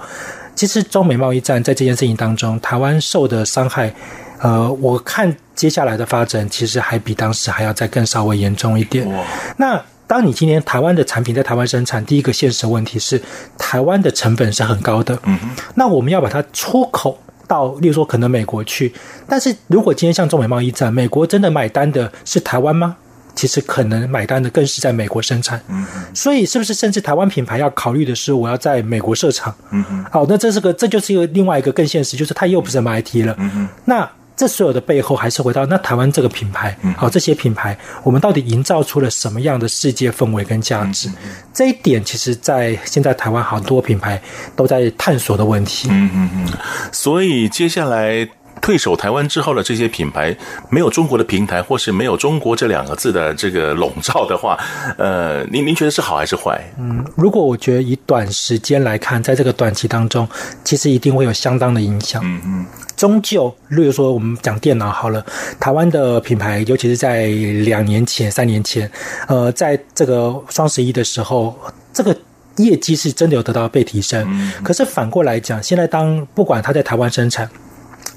[0.53, 3.93] 其实中美贸易战在这件事情当中，台湾受的伤害，
[4.41, 9.09] 呃，我看接下来的发展其实还比当时还要再更稍微严重一点。
[9.55, 9.81] 那。
[10.09, 13.21] 当你今天台湾的产品在台湾生产，第一个现实问题是
[13.59, 15.13] 台湾的成本是很高的。
[15.25, 18.91] 嗯哼，那我们要把它出口到，例如说可能美国去，
[19.27, 22.95] 但是如果今天像中美贸易战，美国真的买单的是台湾吗？
[23.35, 34.09] 其实可能买单的更是在美国生产，嗯嗯，所以是不是甚至台湾品牌要考虑的是我要在美国设厂，嗯嗯，好，那这是个这就是一个另外一个更现实，就是它又不是 MIT 了，嗯嗯，那
[34.39, 41.09] 这所有的背后还是回到那台湾这个品牌，好，这些品牌我们到底营造出了什么样的世界氛围跟价值？
[41.53, 44.21] 这一点其实，在现在台湾好多品牌
[44.55, 46.47] 都在探索的问题，嗯嗯嗯，
[46.93, 48.29] 所以接下来。
[48.61, 50.35] 退守台湾之后的这些品牌，
[50.69, 54.59] 没有中国的平台，或是没有中国这两个字的这个笼罩的话，
[54.97, 56.61] 呃，您您觉得是好还是坏？
[56.77, 60.27] 嗯，如果我觉得以短时间来看，在这个短期当中，
[60.65, 62.21] 其实一定会有相当的影响。
[62.25, 62.65] 嗯嗯，
[62.99, 65.25] 终究，例如说我们讲电脑好了，
[65.57, 67.27] 台湾的品牌，尤其是在
[67.63, 68.91] 两年前、三年前，
[69.29, 71.57] 呃，在这个双十一的时候，
[71.93, 72.13] 这个
[72.57, 74.27] 业绩是真的有得到被提升。
[74.29, 77.49] 嗯，可是反过来讲，现在当不管它在台湾生产。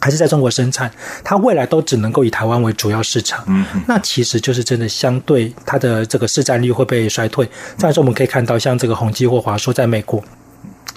[0.05, 0.91] 还是在中国生产，
[1.23, 3.45] 它未来都只能够以台湾为主要市场。
[3.47, 7.49] 嗯，那其实就是真的相对它的这个市占率会被衰退。
[7.79, 10.21] 这样说我们可以看到，像这个宏基或华硕在美国、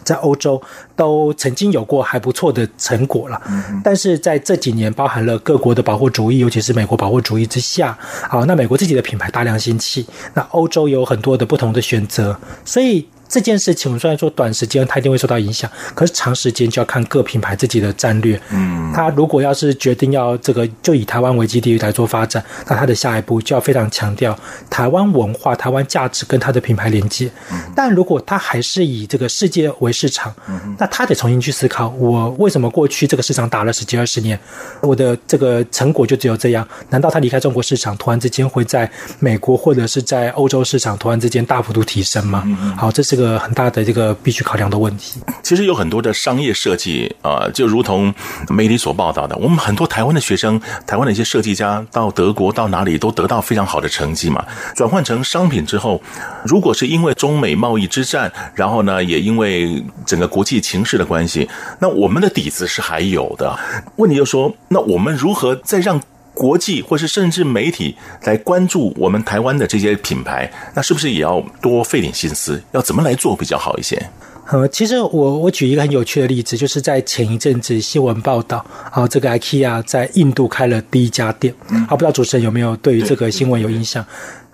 [0.05, 0.61] 在欧洲
[0.95, 3.41] 都曾经有过还不错的成果了。
[3.49, 7.97] 嗯，但是在这几年，包含了各国的保护主义，尤其是美国保护主义之下，
[8.29, 13.05] 好，那美国自己的品牌大量兴起，那欧洲有很多的不同的选择，所以。
[13.27, 18.39] 这件事情，我们虽然说短时间它一定会受到影响，可是长时间就要看各品牌自己的战略。
[18.51, 24.37] 嗯，他如果要是决定要这个就以台湾为基地来做发展，那它的下一步就要非常强调
[24.69, 27.29] 台湾文化、台湾价值跟它的品牌连接。
[27.51, 34.39] 嗯，但如果它还是以这个世界为市场，嗯，那它得重新去思考：我为什么过去这个市场打了十几二十年，
[34.81, 36.65] 我的这个成果就只有这样？
[36.89, 42.43] 难道它离开中国市场，突然之间会在美国或者是在欧洲市场突然之间大幅度提升吗？
[42.45, 43.14] 嗯，好，这是。
[43.15, 48.13] 这个很大的这个必须考量的问题，其实有很多的商业设计啊，就如同
[48.49, 54.43] 媒体所报道的，我们很多台湾的学生，台湾的一些设计家到德国到哪里都得到非常好的成绩嘛。
[54.75, 56.01] 转换成商品之后，
[56.43, 61.47] 如果是因为中美贸易之战，然后呢，也因为整个国际情势的关系，
[61.79, 63.57] 那我们的底子是还有的。
[63.95, 66.01] 问题就是说，那我们如何再让？
[66.35, 72.61] 国际或是甚至媒体来关注我们台湾的这些品牌，那是不是也要多费点心思？
[72.73, 73.99] 要怎么来做比较好一些？
[74.47, 81.51] 呃，其实我我举一个很有趣的例子，就是在前一阵子新闻报道，啊，这个 IKEA 在印度开了第一家店，
[81.87, 84.05] 啊，不知道主持人有没有对于这个新闻有印象？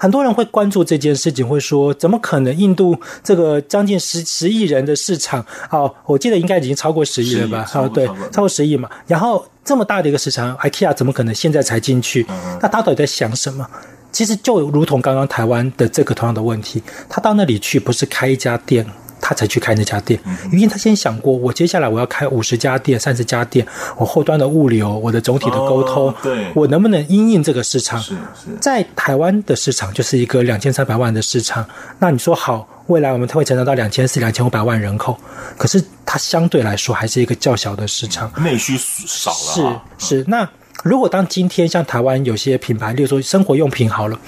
[0.02, 2.58] 很多人会关注这件事情，会说怎么可能？
[2.58, 7.70] 印度这个将近十十亿人的市场，哦，我记得应该已经超过十亿了吧？
[7.76, 8.90] 哦，对，超过十亿嘛。
[9.06, 12.26] 然后这么大的一个市场，IKEA 怎么可能现在才进去？
[12.60, 13.64] 那他到底在想什么？
[14.12, 18.84] 其实就如同刚刚台湾的这个同样的问题，他到那里去不是开一家店。
[19.22, 20.20] 他才去开那家店，
[20.52, 23.66] 因为他先想过，我接下来我要开五十家店、三十家店，
[23.96, 28.02] 我后端的物流、我的总体的沟通，哦、对，我能不能因应这个市场？
[28.02, 31.64] 是是，在台湾的市场就是一个两千三百万的市场，
[32.00, 35.16] 那你说好，未来我们会成长到两千四、两千五百万人口，
[35.56, 39.84] 可是它相对来说还是一个较小的市场，内需少了。
[40.00, 40.50] 是是，那
[40.84, 44.20] 如果当今天像台湾有些品牌，例如说生活用品好了，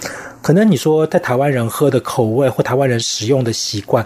[0.43, 4.05] 可能你说在台湾人喝的口味或台湾人使用的习惯。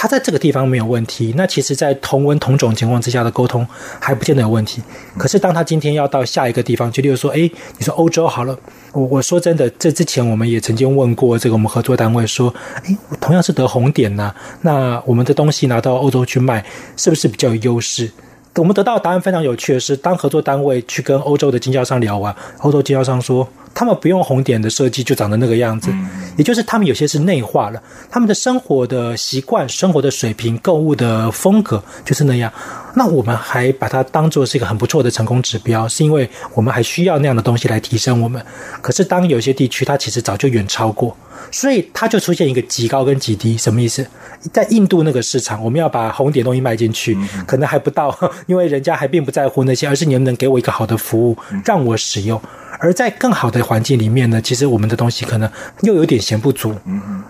[0.00, 3.68] 他在这个地方没有问题，那其实，在同温同种情况之下的沟通
[4.00, 4.82] 还不见得有问题。
[5.18, 7.40] 可是，当他今天要到下一个地方，就例如说，哎，
[7.76, 8.58] 你说欧洲好了，
[8.94, 12.48] 我我说真的，这之前我们也曾经问过这个我们合作单位说，
[12.82, 16.64] 哎，同样是得红点呐，那我们的东西拿到欧洲去卖，
[16.96, 18.10] 是不是比较有优势？
[18.54, 23.46] 我们得到的答案非常有趣的是，当合作单位去跟欧洲的经销商聊完，欧洲经销商说。
[23.74, 25.90] 他们不用红点的设计就长得那个样子，
[26.36, 32.52] 也就是他们有些是内化了，他们的生活的习惯、生活的水平、购物的风格就是那样。
[32.94, 38.44] 那我们还把它当做是一个很不错的成功指标，是因为我们还需要那样的东西来提升我们。
[38.82, 41.16] 可是当有些地区它其实早就远超过，
[41.50, 44.06] 所以它就出现一个极高跟极低，什么意思？
[44.52, 52.40] 在印度那个市场，我们要把红点东西卖进去，可能还不到， 因为人家还并不在乎那些，而是你能不能给我一个好的服务，让我使用。
[52.82, 55.50] 而在更好的环境里面呢，其实我们的东西可能
[55.82, 56.74] 又有点嫌不足。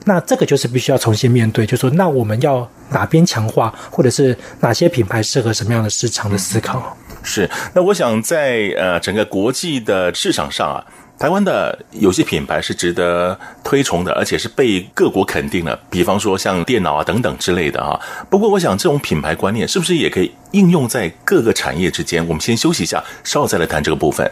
[0.05, 6.97] 那这个就是必须要重新面对，就是说那我们要哪边强化，或者是哪些品牌适合什么样的市场的思考。
[7.25, 7.51] 是。
[7.75, 10.87] 那我想在呃整个国际的市场上啊，
[11.21, 15.79] 台湾的有些品牌是值得推崇的，而且是被各国肯定的。
[15.91, 18.01] 比方说像电脑啊等等之类的啊。
[18.31, 22.27] 不过我想这种品牌观念是不是也可以应用在各个产业之间？
[22.27, 24.27] 我们先休息一下，稍后再来谈这个部分。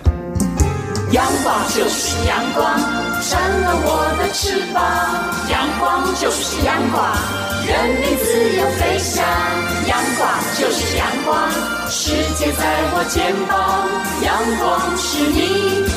[1.12, 2.80] 阳光就是阳光，
[3.20, 4.82] 闪了我的翅膀。
[5.50, 7.04] 阳光就是阳光，
[7.66, 9.22] 人民自由飞翔。
[9.86, 11.50] 阳光就是阳光，
[11.90, 13.86] 世界在我肩膀。
[14.24, 15.87] 阳光是你，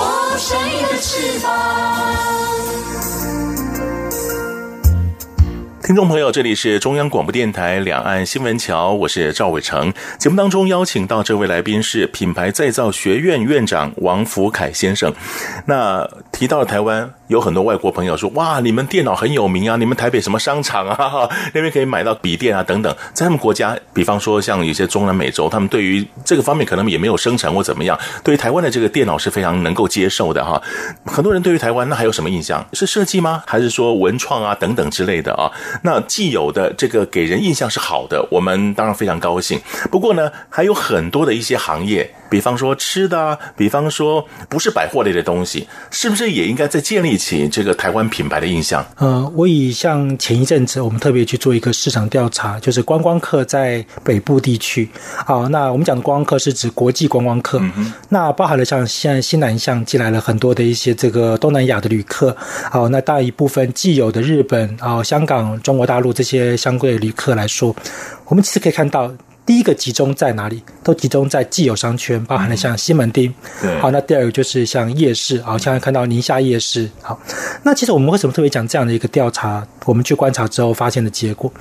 [0.00, 1.50] 我生命的翅膀。
[5.82, 9.92] 听众朋友，这里是中央广播电台两岸新闻桥，我是赵伟成。
[10.18, 15.12] 节目当中邀请到这位来宾是品牌再造学院院长王福凯先生。
[15.66, 30.60] 那提到了台湾，有很多外国朋友说：“哇，你们电脑很有名啊，你们台北什么商场啊，那边可以买到笔电啊等等。”在他们国家，比方说像有些中南美洲，他们对于这个方面可能也没有生产或怎么样，对于台湾的这个电脑是非常能够接受的哈。
[31.04, 32.64] 很多人对于台湾那还有什么印象？
[32.72, 33.42] 是设计吗？
[33.46, 35.50] 还是说文创啊等等之类的啊？
[35.82, 39.60] 那既有的这个给人印象是好的，我们当然非常高兴。
[39.90, 48.82] 不过呢，还有很多的一些行业，比方说吃的啊，比方说不是百货类的东西，是不是也应该再建立起这个台湾品牌的印象？
[48.96, 54.88] 呃，我以像前一阵子我们特别去做一个市场调查，就是观光客在北部地区。
[55.26, 62.36] 好，那我们讲的观光客是指国际观光客，嗯，那包含了像现在新南向进来了很多的一些这个东南亚的旅客。
[62.70, 67.74] 好，那大一部分既有的日本啊、香港、中国大陆这些相关的旅客来说，
[68.26, 69.12] 我们其实可以看到，
[69.50, 70.62] 第一个集中在哪里？
[70.84, 73.34] 都集中在既有商圈，包含了像西门町。
[73.60, 73.80] 对。
[73.80, 76.88] 好，那第二个就是像夜市，好，像看到宁夏夜市。
[77.02, 77.18] 好，
[77.64, 79.66] 那其实我们为什么特别讲这样的一个调查？
[79.86, 81.52] 我们去观察之后发现的结果，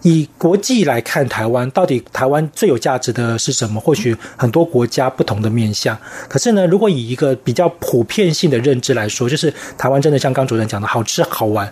[0.00, 3.78] 以国际来看台湾，到底台湾最有价值的是什么？
[3.78, 5.98] 或许很多国家不同的面向。
[6.30, 11.70] 可是呢，如果以一个比较普遍性的认知来说，就是台湾真的像刚主任讲的，好吃好玩。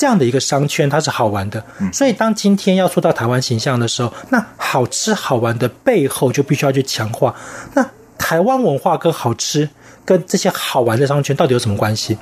[0.00, 1.62] 这样的一个商圈，它是好玩的。
[1.92, 7.34] 所以，当今天要说到台湾形象的时候，那好吃好玩的背后就必须要去强化。
[7.74, 7.86] 那
[8.16, 9.68] 台湾文化跟好吃
[10.06, 12.16] 跟这些好玩的商圈到底有什么关系？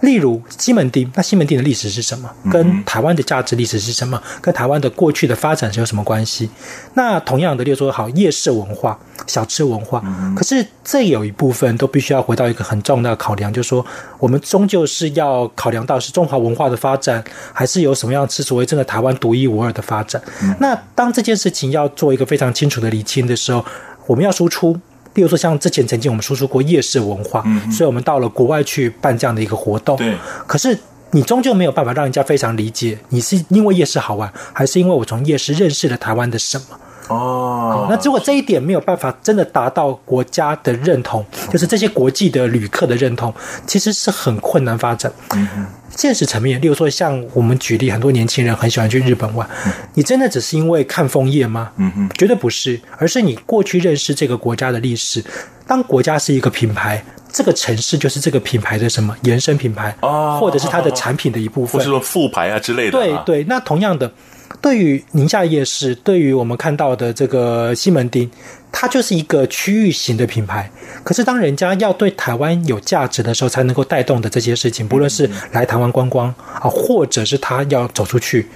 [0.00, 2.30] 例如西门町，那西门町的历史是什么？
[2.52, 4.22] 跟台湾的价值历史是什么？
[4.40, 6.48] 跟台湾的过去的发展是有什么关系？
[6.94, 8.96] 那同样的，例如说好夜市文化、
[9.28, 10.02] 小吃文化，
[10.34, 13.86] 可是这有一部分都必须要回到一个很重要的考量，就是说
[14.18, 17.22] 我们终究是要考量到是中华文化的发展，
[17.52, 20.20] 还是有什么样是所谓真的台湾独一无二的发展？
[20.58, 23.64] 那当这件事情要做一个非常清楚的厘清的时候，
[24.06, 24.76] 我们要输出。
[25.14, 29.96] 比如说，像之前曾经我们输出过夜市文化，嗯，所以我们到了国外去办这样的一个活动。
[29.96, 30.14] 对，
[30.46, 30.78] 可是
[31.10, 36.78] 你终究没有办法让人家非常理解，你是因为夜市好玩，还是因为我从夜市认识了台湾的什么？
[37.08, 43.32] 哦，那如果这一点没有办法真的达到国家的认同，就是这些国际的旅客的认同，
[43.66, 45.10] 其实是很困难发展。
[45.34, 49.48] 嗯现实层面，例如说，像我们举例，很多年轻人很喜欢去日本玩。
[49.94, 51.72] 你真的只是因为看枫叶吗？
[51.74, 55.24] 嗯嗯，绝对不是，而是你过去认识这个国家的历史。
[55.66, 57.02] 当国家是一个品牌，
[57.32, 62.92] 这个城市就是这个品牌的什么延伸品牌啊，或者是它的产品的一部分，或是说副牌啊之类的。
[62.92, 64.08] 对对，那同样的。
[64.60, 68.28] 对于宁夏夜市，对于我们看到的这个西门町，
[68.72, 70.70] 它就是一个区域型的品牌。
[71.04, 78.46] 可是，当人家要对台湾有价值的时候，才能够带动的这些事情，不论是来台湾观光啊，或者是他要走出去，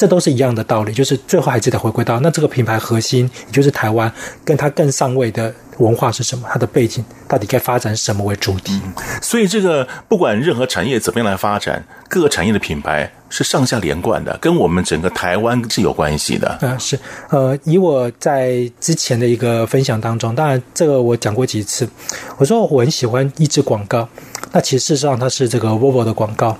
[0.00, 0.94] 这都是一样的道理。
[0.94, 4.10] 就是最后还是得回归到那这个品牌核心，也就是台湾，
[4.42, 5.52] 跟它更上位的。
[5.80, 6.46] 文化是什么？
[6.52, 8.78] 它的背景到底该发展什么为主题？
[8.84, 8.92] 嗯，
[9.22, 16.48] 所以，这个不管任何产业怎么样来发展，各个产业的品牌是上下连贯的，跟我们整个台湾是有关系的。
[16.60, 16.98] 啊，是。
[17.30, 21.88] 呃，以我在之前的一个分享当中，当然这个我讲过几次，
[22.36, 24.06] 我说我很喜欢一支广告。
[24.52, 26.58] 那其实事实上它是这个 Volvo 的广告。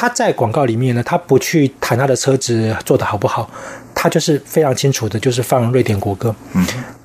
[0.00, 3.50] 他在广告里面呢，他不去谈他的车子做得好不好，
[3.94, 6.34] 他就是非常清楚的，就是放瑞典国歌。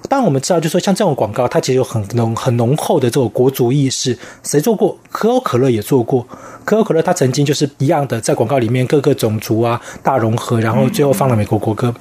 [0.08, 4.18] 当，我们知道，就是说像这种广告，它其实有很浓、很浓厚的这种国族意识。
[4.44, 4.98] 谁做过？
[5.12, 6.28] 可口可乐也做过。
[6.64, 11.94] 可口可乐它曾经就是一样的，在广告里面各个种族啊大融合，然后最后放了美国国歌。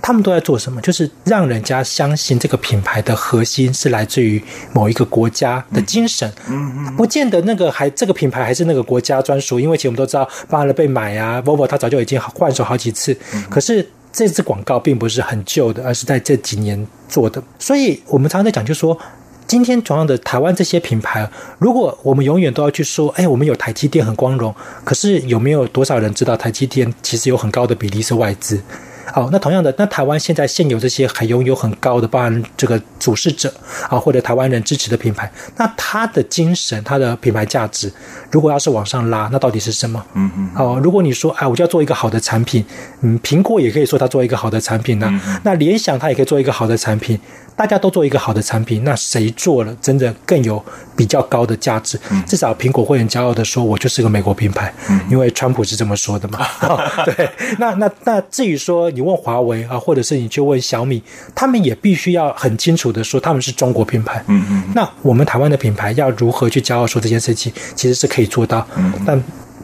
[0.00, 0.80] 他们都在做什么？
[0.80, 4.42] 就是让人家相信这个品牌的核心是来自于
[4.72, 6.30] 某一个国家的精神。
[6.48, 13.16] 嗯嗯，不见得那个还这个品牌还是那个国家专属，因为其实我们都知道，包含了被买啊，v o v o 它早就已经换手好几次。
[13.48, 13.88] 可是。
[14.12, 17.42] 这支广告并不是很旧的，而是在这几年做的。
[17.58, 18.98] 所以我们常常在讲，就是说，
[19.46, 24.54] 今天同样的台湾这些品牌，如果我们永远都要去说，哎，我们有台积电很光荣，
[24.84, 28.60] 可是有没有多少人知道台积电其实有很高的比例是外资？
[29.06, 33.52] 好，那同样的，那台湾现在现有这些还拥有很高的，包含这个主事者
[33.88, 37.92] 啊，或者台湾人支持的品牌，那它的精神、它的品牌价值，
[38.30, 40.02] 如果要是往上拉，那到底是什么？
[40.14, 40.50] 嗯嗯。
[40.54, 42.64] 好，如果你说，哎，我就要做一个好的产品，
[43.00, 45.20] 嗯，苹果也可以说它做一个好的产品呢。
[45.42, 47.18] 那联想它也可以做一个好的产品，
[47.62, 50.60] 大家都做一个好的产品，那谁做了真的更有
[50.96, 51.96] 比较高的价值？
[52.26, 54.74] 至少苹果会很骄傲的说：“我就是个美国品牌。”
[55.08, 56.44] 因为川普是这么说的嘛。
[57.06, 61.00] 对，那那那至于说你问华为啊，或者是你去问小米，
[61.36, 64.20] 他们也必须要很清楚的说他们是中国品牌。
[64.26, 64.64] 嗯嗯。
[64.74, 68.66] 那我们台湾的品牌要如何去骄傲说这件事情，其实是可以做到。
[68.76, 69.22] 嗯，但。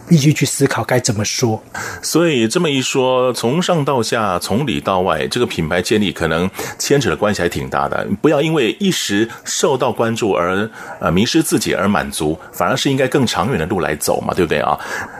[0.09, 1.63] 必须去思考该怎么说，
[2.03, 8.07] 所以这么一说，从上到下，从里到外，这个品牌建立可能牵扯的关系还挺大的。
[8.23, 10.69] 不要因为一时受到关注而
[11.01, 14.79] 呃迷失自己而满足，反而是应该更长远的路来走嘛，对不对啊？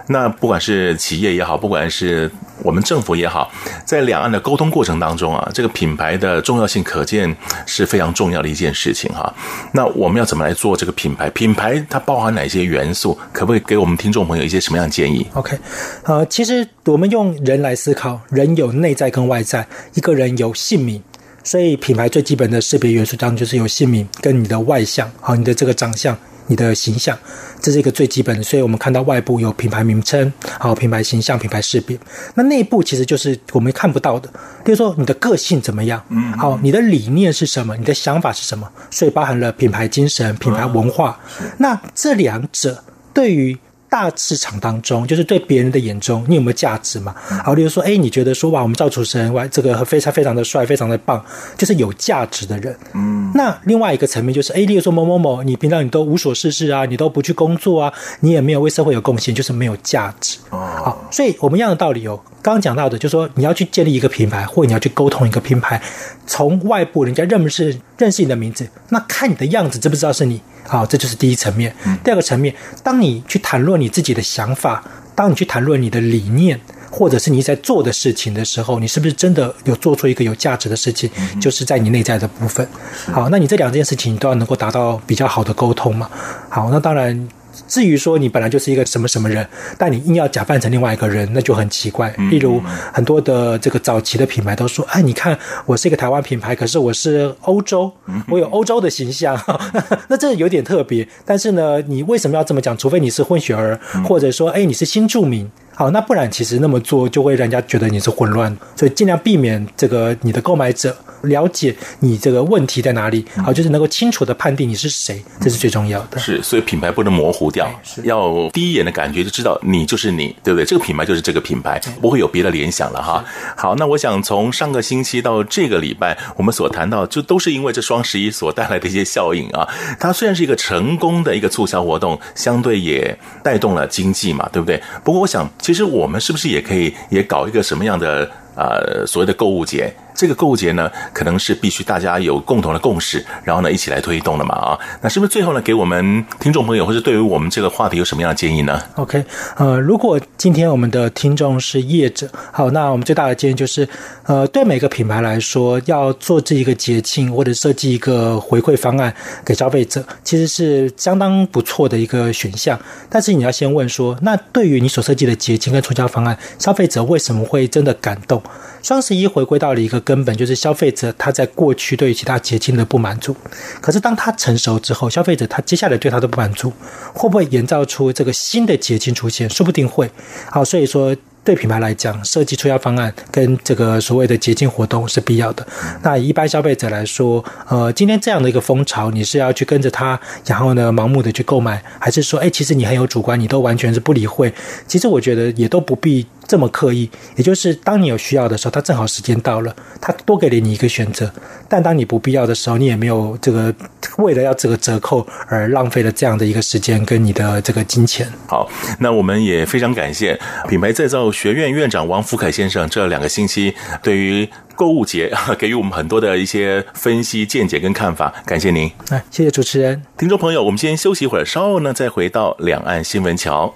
[0.09, 2.31] 那不管是企业也好，不管是
[2.63, 3.53] 我们政府也好，
[3.85, 7.37] 在两岸的沟通过程当中啊，这个品牌的重要性可见
[7.67, 9.31] 是非常重要的一件事情哈。
[9.73, 11.29] 那我们要怎么来做这个品牌？
[11.31, 13.19] 品牌它包含哪些元素？
[13.33, 15.59] 可不可以给我们听众朋友一些什么样的建议？OK，
[16.05, 21.03] 呃，其实我们用人来思考，人有内在跟外在，一个人有姓名，
[21.45, 26.17] 所以品牌最基本的识别元素当中就是有姓名跟你的外向，好，你的这个长相。
[26.51, 27.15] 你的形象，
[27.61, 31.95] 这是一个最基本的，所以我们看到外部有品牌名称，好，品牌形象、品牌识别。
[32.37, 34.31] 那内部其实就是我们看不到的，
[34.65, 41.21] 比如说你的个性怎么样，嗯，好，你的理念是什么，你的想法是什么，所以包含了品牌精神、品牌文化。
[41.59, 43.55] 那这两者对于。
[43.91, 47.15] 大市场当中，就是对别人的眼中，你有没有价值嘛？
[47.45, 51.25] 好，例如说，哎，你觉得说哇，我们赵主持人哇，这个非常非常的帅，非常的棒，
[51.57, 52.77] 就是有价值的人。
[52.95, 53.31] 嗯。
[53.35, 60.39] 那另外一个层面就是，哎，例如说某某某，你平常你都无所事事啊，你都不去工作啊，你也没有为社会有贡献，就是没有价值。
[60.51, 60.59] 哦。
[60.59, 65.81] 好，所以我们一样的道理哦，刚刚讲到的，就是说你要去建立一个品牌，或你要去沟通一个品牌，
[66.27, 70.41] 从外部人家认识认识你的名字，那看你的样子，知不知道是你？
[70.69, 71.75] 好，这就是第一层面。
[72.05, 72.55] 第二个层面，
[72.85, 76.61] 当你去谈论你自己的想法，当你去谈论你的理念，
[76.91, 81.11] 或者是你在做的事情的时候，你是不是真的有做出一个有价值的事情？
[81.41, 82.69] 就是在你内在的部分。
[83.13, 86.09] 好，那你这两件事情你都要能够达到比较好的沟通嘛？
[86.49, 87.29] 好，那当然。
[87.67, 89.47] 至于说你本来就是一个什么什么人，
[89.77, 92.15] 但你硬要假扮成另外一个人，那就很奇怪。
[92.31, 92.61] 例如
[92.93, 97.91] 很多的这个早期的品牌都说：“哎，你看我是一个台湾品牌，可是我是欧洲，
[98.29, 99.39] 我有欧洲的形象。
[100.09, 101.09] ”那这有点特别。
[101.25, 102.77] 但是呢，你为什么要这么讲？
[102.77, 105.51] 除非你是混血儿，或者说，哎，你是新住民。
[105.79, 113.25] 好，那不然其实那么做就会让人家觉得你是混乱，所以尽量避免这个你的购买者了解你这个问题在哪里。
[113.37, 116.19] 好，就是能够清楚的判定你是谁，这是最重要的。
[116.19, 117.71] 是，所以品牌不能模糊掉，
[118.03, 120.65] 要第一眼的感觉就知道你就是你，对不对？
[120.65, 123.25] 这个品牌就是这个品牌，不会有别的联想了哈。
[123.57, 129.69] 好，那我想从上个星期到这个礼拜，我们所谈到就都是因为这双十一所带来的一些效应啊。
[130.01, 134.83] 它虽然是一个成功的一个促销活动，相对也带动了经济嘛，对不对？
[135.05, 135.49] 不过我想。
[135.69, 139.93] 其实我们是不是也可以也搞一个什么样的呃所谓的购物节？
[140.19, 144.77] 这个购物节呢，可能是必须大家有共同的共识，然后呢一起来推动的嘛啊。
[145.01, 149.25] 那是不是最后呢，给我们听众朋友或者对于我们这个话题有什么样的建议呢？OK，
[149.59, 153.89] 呃，如果今天我们的听众是业者，好，那我们最大的建议就是，
[154.25, 159.15] 呃，对每个品牌来说，要做这一个节庆或者设计一个回馈方案
[159.45, 162.77] 给消费者，其实是相当不错的一个选项。
[163.09, 168.43] 但是你要先问说，那对于你所设计的节庆跟促销方案，消费者为什么会真的感动？
[168.83, 173.35] 双十一回归到了一个根本，就是消费者他在过去对于其他节庆的不满足，
[173.81, 176.73] 可是当他成熟之后，消费者他接下来对他的不满足，
[177.13, 179.49] 会不会营造出这个新的节庆出现？
[179.49, 180.11] 说不定会。
[180.51, 181.17] 好，所以说。
[181.45, 185.67] 对品牌来讲，设计促销方案跟这个所谓的节庆活动是必要的。
[186.03, 194.53] 那一般消费者来说，呃，今天这样的一个风潮，你是要去跟着它，然后呢，盲目的去购买，还是说，哎，其实你很有主观，你都完全是不理会？
[194.87, 197.09] 其实我觉得也都不必这么刻意。
[197.37, 201.31] 也就是当你有需要的时候，它正好时间到了，它多给了你一个选择。
[201.69, 203.73] 但当你不必要的时候，你也没有这个
[204.17, 208.27] 为了要这个折扣而浪费了这样的一个时间跟你的这个金钱。
[208.49, 208.69] 好，
[208.99, 218.91] 那我们也非常感谢品牌再造学院院长王福凯先生这两个星期对于购物节给予我们很多的一些分析见解跟看法，感谢您。
[219.11, 223.75] 哎，谢谢主持人，听众朋友，我们先休息一会儿，稍后呢再回到两岸新闻桥。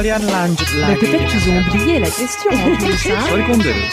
[0.00, 1.00] pendengar sekalian lanjut Mais lagi.
[1.00, 3.06] peut-être qu'ils ont oublié la question en plus.
[3.12, 3.20] hein.
[3.28, 3.42] Sorry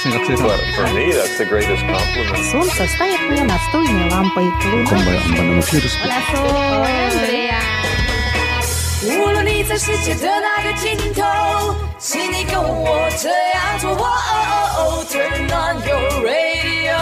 [0.02, 0.56] singkat cerita.
[0.76, 2.44] For me, that's the greatest compliment.
[2.52, 4.48] Солнце стоит мне настольной лампой.
[4.88, 5.96] Kombaja Ambana Mafirus.
[9.06, 13.92] 无论你在世界的哪个尽头，请你跟我这样做。
[13.92, 16.96] 哦 Turn on your radio，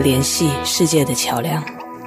[0.00, 1.62] 联系世界的桥梁。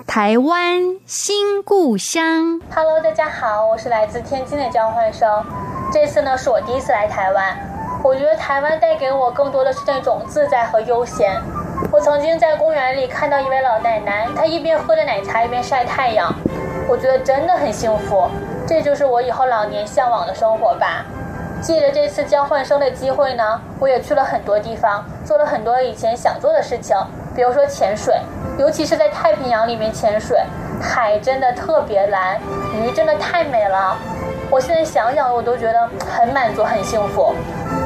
[0.07, 2.59] 台湾新故乡。
[2.73, 5.29] Hello，大家好，我是来自天津的交换生。
[5.93, 7.55] 这次呢是我第一次来台湾，
[8.03, 11.39] 我觉得台湾带给我更多的是那种自在和悠闲。
[11.91, 16.33] 我曾经在公园里看到一位老奶奶，她一边喝着奶茶一边晒太阳，
[16.89, 18.27] 我觉得真的很幸福。
[18.67, 21.05] 这就是我以后老年向往的生活吧。
[21.61, 26.97] 借着这次交换生的机会呢，我也去了很多地方，做了很多以前想做的事情，
[27.36, 28.15] 比如说潜水，
[28.57, 30.39] 尤其是在太平洋里面潜水，
[30.81, 32.39] 海真的特别蓝，
[32.75, 33.97] 鱼真的太美了。
[34.51, 37.34] 我现在想想，我都觉得很满足，很幸福。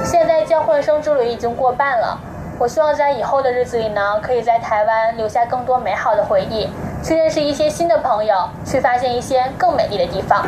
[0.04, 2.20] 现在交换生之旅已经过半了，
[2.60, 6.70] 我希望在以后的日子里呢，可以在台湾留下更多美好的回忆，
[7.02, 8.36] 去认识一些新的朋友，
[8.66, 10.46] 去发现一些更美丽的地方。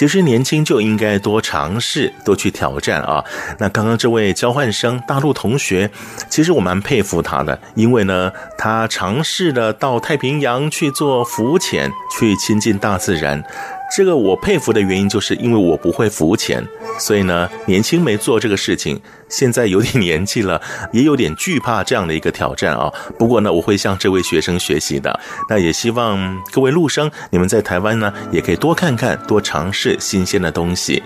[0.00, 3.22] 其实年轻就应该多尝试，多去挑战啊。
[3.58, 5.90] 那刚刚这位交换生大陆同学，
[6.30, 13.44] 其实我蛮佩服他的，因为呢，他尝试了到太平洋去做浮潜，去亲近大自然。
[13.90, 16.64] 这个我佩服的原因，就是因为我不会浮潜，
[16.98, 19.00] 所以呢，年轻没做这个事情。
[19.28, 20.60] 现在有点年纪了，
[20.92, 22.92] 也有点惧怕这样的一个挑战啊。
[23.18, 25.18] 不过呢，我会向这位学生学习的。
[25.48, 31.02] 那也希望各位陆生，你们在台湾呢，也可以多看看，多尝试新鲜的东西。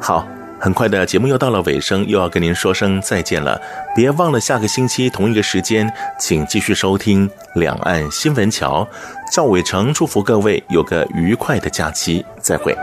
[0.00, 0.26] 好。
[0.66, 3.56] 很快的节目又到了尾声，又要跟您说声再见了。
[3.94, 5.88] 别忘了下个星期同一个时间，
[6.18, 8.84] 请继续收听两岸新闻桥。
[9.32, 12.76] 赵伟成祝福各位有个愉快的假期，再会。